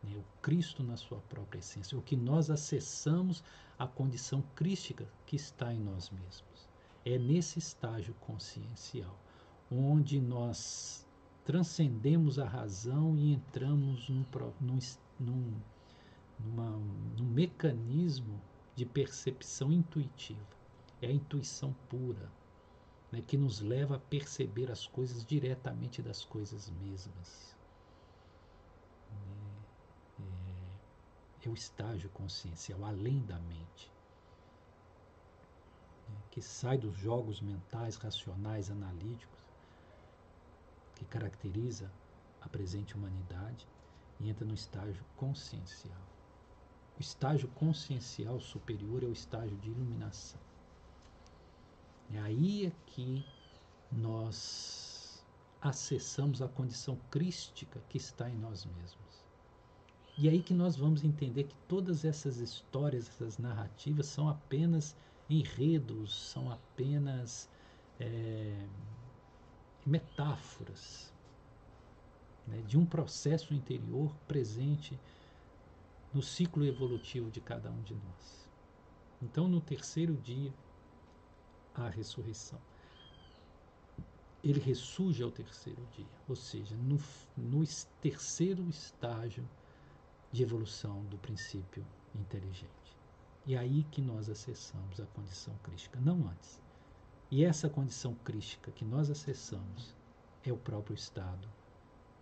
Né? 0.04 0.16
O 0.18 0.42
Cristo 0.42 0.84
na 0.84 0.98
sua 0.98 1.20
própria 1.20 1.60
essência. 1.60 1.98
O 1.98 2.02
que 2.02 2.16
nós 2.16 2.50
acessamos 2.50 3.44
a 3.78 3.88
condição 3.88 4.42
crística 4.56 5.08
que 5.26 5.36
está 5.36 5.74
em 5.74 5.80
nós 5.80 6.10
mesmos. 6.10 6.70
É 7.04 7.18
nesse 7.18 7.60
estágio 7.60 8.16
consciencial, 8.16 9.16
onde 9.72 10.20
nós 10.20 11.05
transcendemos 11.46 12.40
a 12.40 12.46
razão 12.46 13.16
e 13.16 13.32
entramos 13.32 14.10
num, 14.10 14.26
num, 14.60 14.80
num 15.20 15.54
numa, 16.40 16.70
num 17.18 17.26
mecanismo 17.26 18.42
de 18.76 18.86
percepção 18.86 19.72
intuitiva. 19.72 20.56
É 21.02 21.08
a 21.08 21.12
intuição 21.12 21.74
pura, 21.90 22.32
né, 23.12 23.22
que 23.22 23.38
nos 23.38 23.62
leva 23.62 23.96
a 23.96 24.00
perceber 24.00 24.72
as 24.72 24.88
coisas 24.88 25.26
diretamente 25.26 26.02
das 26.02 26.26
coisas 26.26 26.70
mesmas. 26.70 27.56
É, 30.20 30.24
é, 30.24 31.48
é 31.48 31.50
o 31.50 31.54
estágio 31.54 32.10
consciencial, 32.10 32.84
além 32.84 33.22
da 33.26 33.40
mente, 33.40 33.92
né, 36.10 36.18
que 36.32 36.42
sai 36.42 36.78
dos 36.78 36.98
jogos 36.98 37.40
mentais, 37.40 37.98
racionais, 37.98 38.72
analíticos, 38.72 39.45
que 40.96 41.06
caracteriza 41.06 41.92
a 42.42 42.50
presente 42.50 42.96
humanidade 42.96 43.68
e 44.20 44.30
entra 44.30 44.46
no 44.46 44.54
estágio 44.54 45.04
consciencial. 45.16 46.02
O 46.98 47.02
estágio 47.02 47.50
consciencial 47.50 48.40
superior 48.40 49.04
é 49.04 49.08
o 49.08 49.12
estágio 49.12 49.58
de 49.58 49.70
iluminação. 49.70 50.40
É 52.14 52.20
aí 52.20 52.68
é 52.68 52.72
que 52.86 53.26
nós 53.92 55.26
acessamos 55.62 56.42
a 56.42 56.48
condição 56.48 56.98
crística 57.10 57.82
que 57.90 57.98
está 57.98 58.30
em 58.30 58.38
nós 58.38 58.66
mesmos. 58.66 59.26
E 60.18 60.30
é 60.30 60.32
aí 60.32 60.42
que 60.42 60.54
nós 60.54 60.78
vamos 60.78 61.04
entender 61.04 61.44
que 61.44 61.56
todas 61.68 62.06
essas 62.06 62.38
histórias, 62.38 63.10
essas 63.10 63.38
narrativas 63.38 64.06
são 64.06 64.30
apenas 64.30 64.96
enredos, 65.30 66.16
são 66.32 66.50
apenas 66.50 67.50
é, 68.00 68.66
metáforas 69.86 71.14
né, 72.48 72.62
de 72.68 72.78
um 72.78 72.86
processo 72.86 73.54
interior 73.54 74.16
presente 74.28 75.00
no 76.14 76.22
ciclo 76.22 76.66
evolutivo 76.66 77.30
de 77.30 77.42
cada 77.42 77.70
um 77.70 77.82
de 77.82 77.94
nós. 77.94 78.50
Então, 79.22 79.48
no 79.48 79.62
terceiro 79.62 80.16
dia, 80.16 80.54
a 81.74 81.90
ressurreição. 81.90 82.60
Ele 84.44 84.60
ressurge 84.60 85.24
ao 85.24 85.32
terceiro 85.32 85.86
dia, 85.92 86.06
ou 86.28 86.36
seja, 86.36 86.76
no, 86.76 87.00
no 87.36 87.64
terceiro 88.00 88.70
estágio 88.70 89.48
de 90.32 90.44
evolução 90.44 91.04
do 91.06 91.18
princípio 91.18 91.86
inteligente. 92.14 92.96
E 93.46 93.56
é 93.56 93.58
aí 93.58 93.84
que 93.92 94.02
nós 94.02 94.30
acessamos 94.30 95.00
a 95.00 95.06
condição 95.08 95.56
crística, 95.64 96.00
não 96.00 96.28
antes. 96.28 96.60
E 97.32 97.44
essa 97.44 97.70
condição 97.70 98.14
crística 98.24 98.72
que 98.72 98.86
nós 98.86 99.10
acessamos 99.10 99.96
é 100.44 100.52
o 100.52 100.58
próprio 100.58 100.94
estado 100.94 101.48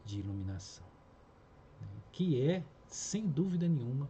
de 0.06 0.20
iluminação, 0.20 0.86
né? 1.82 1.88
que 2.12 2.42
é 2.42 2.64
sem 2.88 3.28
dúvida 3.28 3.68
nenhuma, 3.68 4.10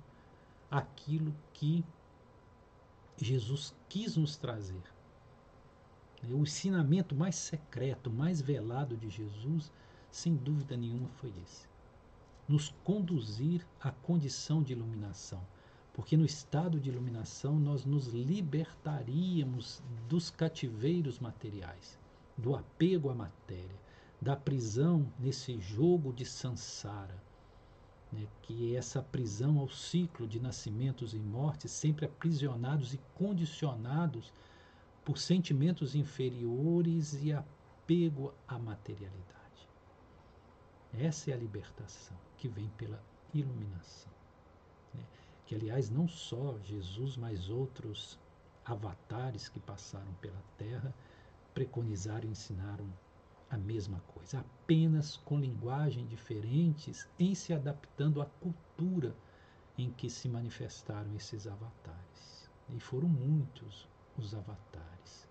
aquilo 0.70 1.34
que 1.54 1.84
Jesus 3.18 3.74
quis 3.88 4.16
nos 4.18 4.38
trazer. 4.38 4.84
O 6.24 6.44
ensinamento 6.44 7.16
mais 7.16 7.36
secreto, 7.36 8.10
mais 8.10 8.42
velado 8.42 8.96
de 8.96 9.10
Jesus, 9.10 9.72
sem 10.12 10.36
dúvida 10.36 10.78
nenhuma, 10.78 11.10
foi 11.10 11.34
esse: 11.44 11.68
nos 12.48 12.70
conduzir 12.84 13.66
à 13.80 13.92
condição 13.92 14.64
de 14.64 14.74
iluminação. 14.74 15.46
Porque 15.94 16.18
no 16.18 16.26
estado 16.26 16.80
de 16.80 16.90
iluminação 16.90 17.60
nós 17.60 17.86
nos 17.86 18.08
libertaríamos 18.08 19.82
dos 20.10 20.30
cativeiros 20.30 21.20
materiais, 21.20 22.00
do 22.36 22.56
apego 22.56 23.10
à 23.10 23.16
matéria, 23.16 23.80
da 24.20 24.36
prisão 24.36 25.08
nesse 25.20 25.60
jogo 25.60 26.12
de 26.12 26.26
sansara 26.26 27.22
né, 28.14 28.28
que 28.44 28.74
é 28.74 28.78
essa 28.78 29.02
prisão 29.02 29.58
ao 29.58 29.68
ciclo 29.68 30.28
de 30.28 30.40
nascimentos 30.40 31.14
e 31.14 31.20
mortes, 31.20 31.72
sempre 31.72 32.06
aprisionados 32.06 32.94
e 32.94 33.00
condicionados 33.16 34.32
por 35.04 35.18
sentimentos 35.18 35.96
inferiores 35.96 37.14
e 37.22 37.34
apego 37.34 38.34
à 38.48 38.60
materialidade. 38.60 39.68
Essa 40.94 41.32
é 41.32 41.34
a 41.34 41.38
libertação 41.38 42.16
que 42.38 42.48
vem 42.48 42.70
pela 42.78 43.04
iluminação. 43.34 44.14
Que, 45.46 45.56
aliás, 45.56 45.90
não 45.90 46.08
só 46.08 46.58
Jesus, 46.60 47.18
mas 47.18 47.50
outros 47.50 48.20
avatares 48.66 49.50
que 49.50 49.60
passaram 49.60 50.14
pela 50.16 50.42
Terra 50.58 50.94
preconizaram 51.54 52.28
e 52.28 52.32
ensinaram 52.32 52.88
a 53.50 53.58
mesma 53.58 54.00
coisa, 54.08 54.40
apenas 54.40 55.18
com 55.18 55.40
linguagem 55.40 56.08
diferentes 56.08 57.08
em 57.20 57.36
se 57.36 57.54
adaptando 57.54 58.22
à 58.22 58.26
cultura 58.26 59.16
em 59.78 59.92
que 59.92 60.10
se 60.10 60.28
manifestaram 60.28 61.14
esses 61.16 61.46
avatares. 61.46 62.50
E 62.70 62.80
foram 62.80 63.08
muitos 63.08 63.88
os 64.18 64.34
avatares 64.34 65.28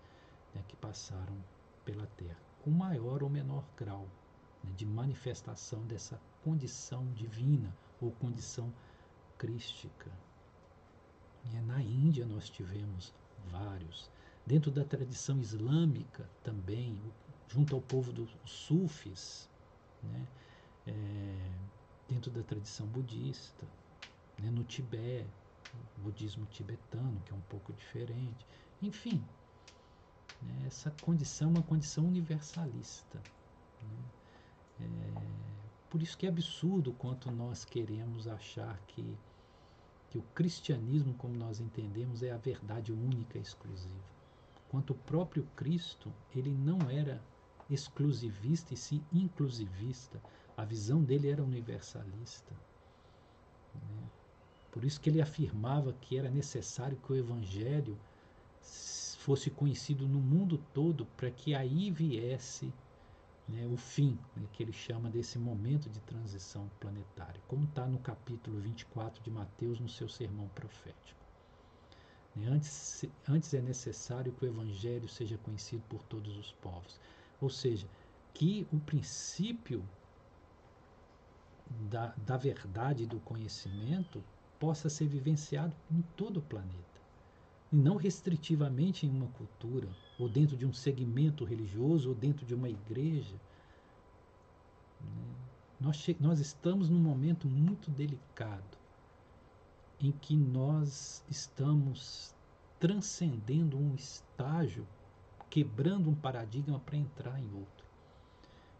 né, 0.53 0.63
que 0.67 0.75
passaram 0.77 1.35
pela 1.83 2.05
Terra, 2.17 2.39
com 2.63 2.69
maior 2.69 3.23
ou 3.23 3.29
menor 3.29 3.65
grau 3.75 4.07
né, 4.63 4.71
de 4.75 4.85
manifestação 4.85 5.85
dessa 5.85 6.19
condição 6.43 7.05
divina 7.13 7.75
ou 7.99 8.11
condição 8.11 8.71
crística. 9.37 10.11
E 11.45 11.49
na 11.61 11.81
Índia 11.81 12.25
nós 12.25 12.49
tivemos 12.49 13.13
vários. 13.51 14.09
Dentro 14.45 14.71
da 14.71 14.83
tradição 14.83 15.39
islâmica 15.39 16.29
também, 16.43 16.99
junto 17.47 17.75
ao 17.75 17.81
povo 17.81 18.11
dos 18.11 18.35
sufis, 18.45 19.49
né? 20.01 20.27
É, 20.85 21.51
dentro 22.09 22.29
da 22.29 22.43
tradição 22.43 22.85
budista, 22.87 23.65
né? 24.39 24.49
no 24.49 24.63
Tibete, 24.63 25.29
o 25.97 26.01
budismo 26.01 26.45
tibetano, 26.47 27.21
que 27.25 27.31
é 27.31 27.35
um 27.35 27.41
pouco 27.41 27.71
diferente. 27.73 28.45
Enfim, 28.81 29.23
né? 30.41 30.63
essa 30.67 30.91
condição 31.01 31.49
é 31.49 31.51
uma 31.51 31.63
condição 31.63 32.05
universalista. 32.05 33.21
Né? 33.81 34.03
É, 34.81 35.52
por 35.93 36.01
isso 36.01 36.17
que 36.17 36.25
é 36.25 36.29
absurdo 36.29 36.91
quanto 36.93 37.29
nós 37.29 37.63
queremos 37.63 38.27
achar 38.27 38.81
que, 38.87 39.15
que 40.09 40.17
o 40.17 40.23
cristianismo, 40.33 41.13
como 41.13 41.35
nós 41.35 41.59
entendemos, 41.59 42.23
é 42.23 42.31
a 42.31 42.37
verdade 42.37 42.91
única 42.91 43.37
e 43.37 43.41
exclusiva. 43.41 44.03
Quanto 44.69 44.93
o 44.93 44.95
próprio 44.95 45.47
Cristo, 45.55 46.11
ele 46.35 46.49
não 46.49 46.89
era 46.89 47.21
exclusivista 47.69 48.73
e 48.73 48.77
sim 48.77 49.05
inclusivista. 49.13 50.19
A 50.57 50.65
visão 50.65 51.03
dele 51.03 51.29
era 51.29 51.43
universalista. 51.43 52.55
Né? 53.75 54.09
Por 54.71 54.83
isso 54.83 54.99
que 54.99 55.11
ele 55.11 55.21
afirmava 55.21 55.93
que 55.93 56.17
era 56.17 56.31
necessário 56.31 56.97
que 56.97 57.13
o 57.13 57.15
Evangelho 57.15 57.99
fosse 59.19 59.51
conhecido 59.51 60.07
no 60.07 60.19
mundo 60.19 60.57
todo 60.73 61.05
para 61.15 61.29
que 61.29 61.53
aí 61.53 61.91
viesse 61.91 62.73
né, 63.47 63.67
o 63.67 63.75
fim, 63.75 64.17
né, 64.35 64.47
que 64.53 64.63
ele 64.63 64.71
chama 64.71 65.09
desse 65.09 65.37
momento 65.37 65.89
de 65.89 65.99
transição 66.01 66.69
planetária, 66.79 67.41
como 67.47 67.65
está 67.65 67.85
no 67.85 67.99
capítulo 67.99 68.59
24 68.59 69.21
de 69.21 69.29
Mateus, 69.29 69.79
no 69.79 69.89
seu 69.89 70.07
sermão 70.07 70.47
profético. 70.49 71.19
Né, 72.35 72.47
antes, 72.47 73.05
antes 73.27 73.53
é 73.53 73.61
necessário 73.61 74.31
que 74.33 74.45
o 74.45 74.47
Evangelho 74.47 75.07
seja 75.09 75.37
conhecido 75.37 75.83
por 75.89 76.03
todos 76.03 76.37
os 76.37 76.51
povos, 76.53 76.99
ou 77.41 77.49
seja, 77.49 77.87
que 78.33 78.67
o 78.71 78.79
princípio 78.79 79.83
da, 81.89 82.13
da 82.17 82.37
verdade 82.37 83.03
e 83.03 83.07
do 83.07 83.19
conhecimento 83.19 84.23
possa 84.59 84.89
ser 84.89 85.07
vivenciado 85.07 85.75
em 85.91 86.01
todo 86.15 86.37
o 86.37 86.41
planeta 86.41 86.92
e 87.73 87.75
não 87.75 87.95
restritivamente 87.95 89.07
em 89.07 89.09
uma 89.09 89.25
cultura, 89.29 89.89
ou 90.19 90.29
dentro 90.29 90.55
de 90.55 90.63
um 90.63 90.71
segmento 90.71 91.43
religioso, 91.43 92.09
ou 92.09 92.15
dentro 92.15 92.45
de 92.45 92.53
uma 92.53 92.69
igreja. 92.69 93.35
Né? 95.01 95.35
Nós, 95.81 96.07
nós 96.19 96.39
estamos 96.39 96.87
num 96.87 96.99
momento 96.99 97.47
muito 97.47 97.89
delicado 97.89 98.77
em 99.99 100.11
que 100.11 100.37
nós 100.37 101.23
estamos 101.27 102.35
transcendendo 102.79 103.75
um 103.75 103.95
estágio, 103.95 104.87
quebrando 105.49 106.11
um 106.11 106.15
paradigma 106.15 106.79
para 106.79 106.97
entrar 106.97 107.39
em 107.39 107.51
outro. 107.55 107.85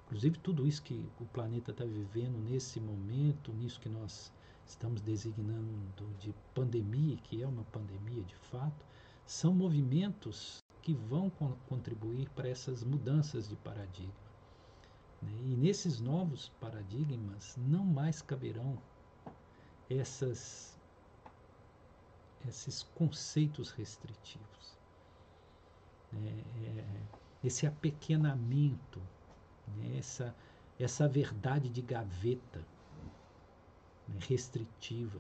Inclusive, 0.06 0.38
tudo 0.38 0.68
isso 0.68 0.84
que 0.84 1.10
o 1.20 1.26
planeta 1.26 1.72
está 1.72 1.84
vivendo 1.84 2.38
nesse 2.48 2.80
momento, 2.80 3.52
nisso 3.54 3.80
que 3.80 3.90
nós 3.90 4.32
estamos 4.66 5.02
designando 5.02 6.08
de 6.20 6.34
pandemia, 6.54 7.18
que 7.18 7.42
é 7.42 7.48
uma 7.48 7.64
pandemia 7.66 8.24
de 8.24 8.36
fato, 8.36 8.86
são 9.26 9.54
movimentos 9.54 10.64
que 10.82 10.94
vão 10.94 11.30
contribuir 11.68 12.30
para 12.32 12.50
essas 12.50 12.84
mudanças 12.84 13.48
de 13.48 13.56
paradigma. 13.56 14.14
Né? 15.22 15.32
E 15.46 15.56
nesses 15.56 16.00
novos 16.00 16.50
paradigmas 16.60 17.56
não 17.58 17.86
mais 17.86 18.22
caberão 18.22 18.78
essas, 19.90 20.78
esses 22.48 22.84
conceitos 22.96 23.72
restritivos. 23.72 24.78
Né? 26.12 26.44
É, 26.66 27.48
esse 27.48 27.66
apequenamento, 27.66 29.02
né? 29.78 29.98
essa, 29.98 30.36
essa 30.80 31.08
verdade 31.08 31.70
de 31.70 31.82
gaveta 31.82 32.62
restritiva, 34.20 35.20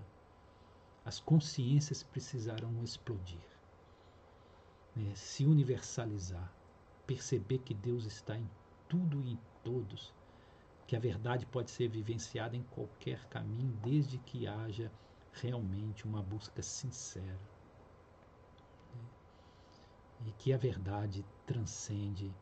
as 1.06 1.20
consciências 1.20 2.02
precisarão 2.04 2.84
explodir, 2.84 3.44
né, 4.96 5.14
se 5.16 5.46
universalizar, 5.46 6.52
perceber 7.06 7.60
que 7.60 7.74
Deus 7.74 8.06
está 8.06 8.38
em 8.38 8.50
tudo 8.88 9.22
e 9.22 9.34
em 9.34 9.40
todos, 9.64 10.14
que 10.88 10.96
a 10.96 11.00
verdade 11.00 11.46
pode 11.46 11.72
ser 11.72 11.90
vivenciada 11.90 12.56
em 12.56 12.64
qualquer 12.64 13.26
caminho, 13.28 13.74
desde 13.84 14.18
que 14.20 14.48
haja 14.48 14.92
realmente 15.34 16.06
uma 16.06 16.22
busca 16.22 16.62
sincera. 16.62 17.40
Né, 18.94 19.08
e 20.28 20.32
que 20.34 20.54
a 20.54 20.58
verdade 20.58 21.26
transcende 21.46 22.34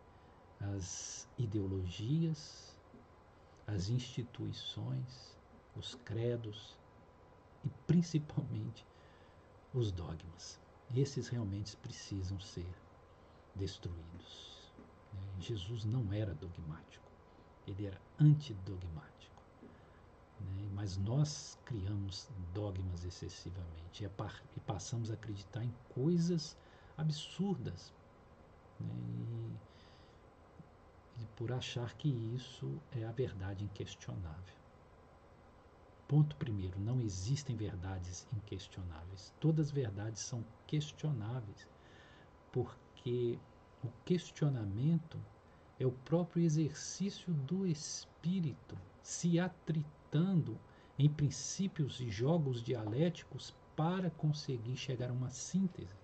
as 0.60 1.28
ideologias, 1.38 2.78
as 3.66 3.90
instituições, 3.90 5.41
os 5.76 5.96
credos 5.96 6.78
e 7.64 7.70
principalmente 7.88 8.86
os 9.74 9.92
dogmas. 9.92 10.60
Esses 10.94 11.30
realmente 11.30 11.76
precisam 11.78 12.40
ser 12.40 12.68
destruídos. 13.56 14.72
Né? 15.14 15.22
Jesus 15.40 15.86
não 15.86 16.12
era 16.12 16.34
dogmático, 16.34 17.10
ele 17.66 17.86
era 17.86 18.02
antidogmático. 18.20 19.42
Né? 20.40 20.70
Mas 20.74 20.98
nós 20.98 21.58
criamos 21.66 22.30
dogmas 22.54 23.06
excessivamente 23.06 24.04
e 24.04 24.60
passamos 24.62 25.12
a 25.12 25.14
acreditar 25.14 25.64
em 25.64 25.74
coisas 25.94 26.58
absurdas. 26.98 27.94
Né? 28.80 29.58
E, 31.20 31.26
por 31.36 31.52
achar 31.52 31.94
que 31.96 32.10
isso 32.10 32.82
é 32.92 33.06
a 33.06 33.12
verdade 33.12 33.64
inquestionável. 33.64 34.61
Ponto 36.12 36.36
primeiro, 36.36 36.78
não 36.78 37.00
existem 37.00 37.56
verdades 37.56 38.28
inquestionáveis. 38.36 39.34
Todas 39.40 39.68
as 39.68 39.72
verdades 39.72 40.22
são 40.22 40.44
questionáveis, 40.68 41.66
porque 42.52 43.40
o 43.82 43.88
questionamento 44.04 45.18
é 45.80 45.86
o 45.86 45.92
próprio 45.94 46.44
exercício 46.44 47.34
do 47.34 47.66
espírito 47.66 48.78
se 49.02 49.40
atritando 49.40 50.60
em 51.00 51.10
princípios 51.10 52.02
e 52.02 52.10
jogos 52.10 52.62
dialéticos 52.62 53.56
para 53.74 54.10
conseguir 54.10 54.76
chegar 54.76 55.12
a 55.12 55.14
uma 55.14 55.30
síntese. 55.30 55.96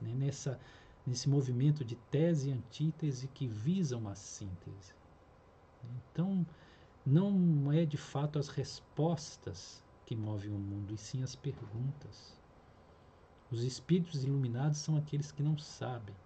Né? 0.00 0.14
Nessa, 0.14 0.58
nesse 1.06 1.28
movimento 1.28 1.84
de 1.84 1.96
tese 2.10 2.48
e 2.48 2.52
antítese 2.52 3.28
que 3.28 3.46
visa 3.46 3.98
uma 3.98 4.14
síntese. 4.14 4.94
Então, 5.84 6.46
não 7.06 7.70
é 7.72 7.86
de 7.86 7.96
fato 7.96 8.36
as 8.38 8.48
respostas 8.48 9.86
que 10.04 10.16
movem 10.16 10.50
o 10.52 10.58
mundo, 10.58 10.92
e 10.92 10.98
sim 10.98 11.22
as 11.22 11.36
perguntas. 11.36 12.42
Os 13.48 13.62
espíritos 13.62 14.24
iluminados 14.24 14.78
são 14.78 14.96
aqueles 14.96 15.30
que 15.30 15.42
não 15.42 15.56
sabem. 15.56 16.16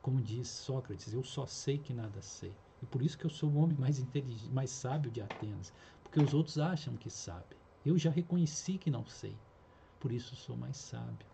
Como 0.00 0.22
diz 0.22 0.48
Sócrates, 0.48 1.12
eu 1.12 1.24
só 1.24 1.46
sei 1.46 1.78
que 1.78 1.92
nada 1.92 2.22
sei. 2.22 2.56
E 2.80 2.86
por 2.86 3.02
isso 3.02 3.18
que 3.18 3.26
eu 3.26 3.30
sou 3.30 3.50
o 3.52 3.56
homem 3.56 3.76
mais 3.76 3.98
inteligente, 3.98 4.52
mais 4.52 4.70
sábio 4.70 5.10
de 5.10 5.20
Atenas, 5.20 5.72
porque 6.04 6.20
os 6.20 6.34
outros 6.34 6.58
acham 6.58 6.96
que 6.96 7.10
sabem. 7.10 7.58
Eu 7.84 7.98
já 7.98 8.10
reconheci 8.10 8.78
que 8.78 8.90
não 8.90 9.04
sei. 9.06 9.42
Por 9.98 10.12
isso 10.12 10.36
sou 10.36 10.56
mais 10.56 10.76
sábio. 10.76 11.28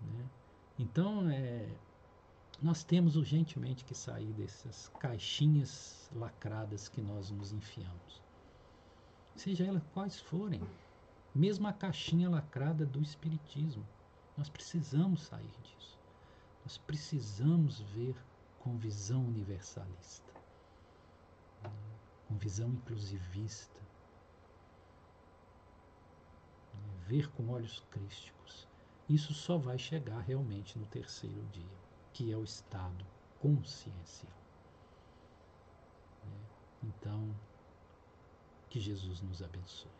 Né? 0.00 0.30
Então, 0.78 1.28
é, 1.30 1.82
nós 2.62 2.82
temos 2.82 3.16
urgentemente 3.16 3.84
que 3.84 3.94
sair 3.94 4.32
dessas 4.32 4.88
caixinhas 4.98 6.10
lacradas 6.14 6.88
que 6.88 7.02
nós 7.02 7.30
nos 7.30 7.52
enfiamos. 7.52 8.22
Seja 9.34 9.66
elas 9.66 9.82
quais 9.92 10.18
forem, 10.18 10.62
mesmo 11.34 11.68
a 11.68 11.72
caixinha 11.72 12.30
lacrada 12.30 12.86
do 12.86 13.02
Espiritismo, 13.02 13.86
nós 14.38 14.48
precisamos 14.48 15.22
sair 15.22 15.52
disso. 15.62 15.98
Nós 16.64 16.78
precisamos 16.78 17.80
ver 17.80 18.16
com 18.60 18.76
visão 18.78 19.22
universalista, 19.26 20.32
com 22.26 22.36
visão 22.36 22.70
inclusivista, 22.70 23.80
ver 27.06 27.30
com 27.32 27.50
olhos 27.50 27.80
crísticos. 27.90 28.66
Isso 29.08 29.34
só 29.34 29.58
vai 29.58 29.78
chegar 29.78 30.20
realmente 30.20 30.78
no 30.78 30.86
terceiro 30.86 31.44
dia 31.52 31.85
que 32.16 32.32
é 32.32 32.36
o 32.36 32.44
estado 32.44 33.04
consciencial. 33.38 34.32
Né? 36.24 36.40
Então, 36.84 37.30
que 38.70 38.80
Jesus 38.80 39.20
nos 39.20 39.42
abençoe. 39.42 39.90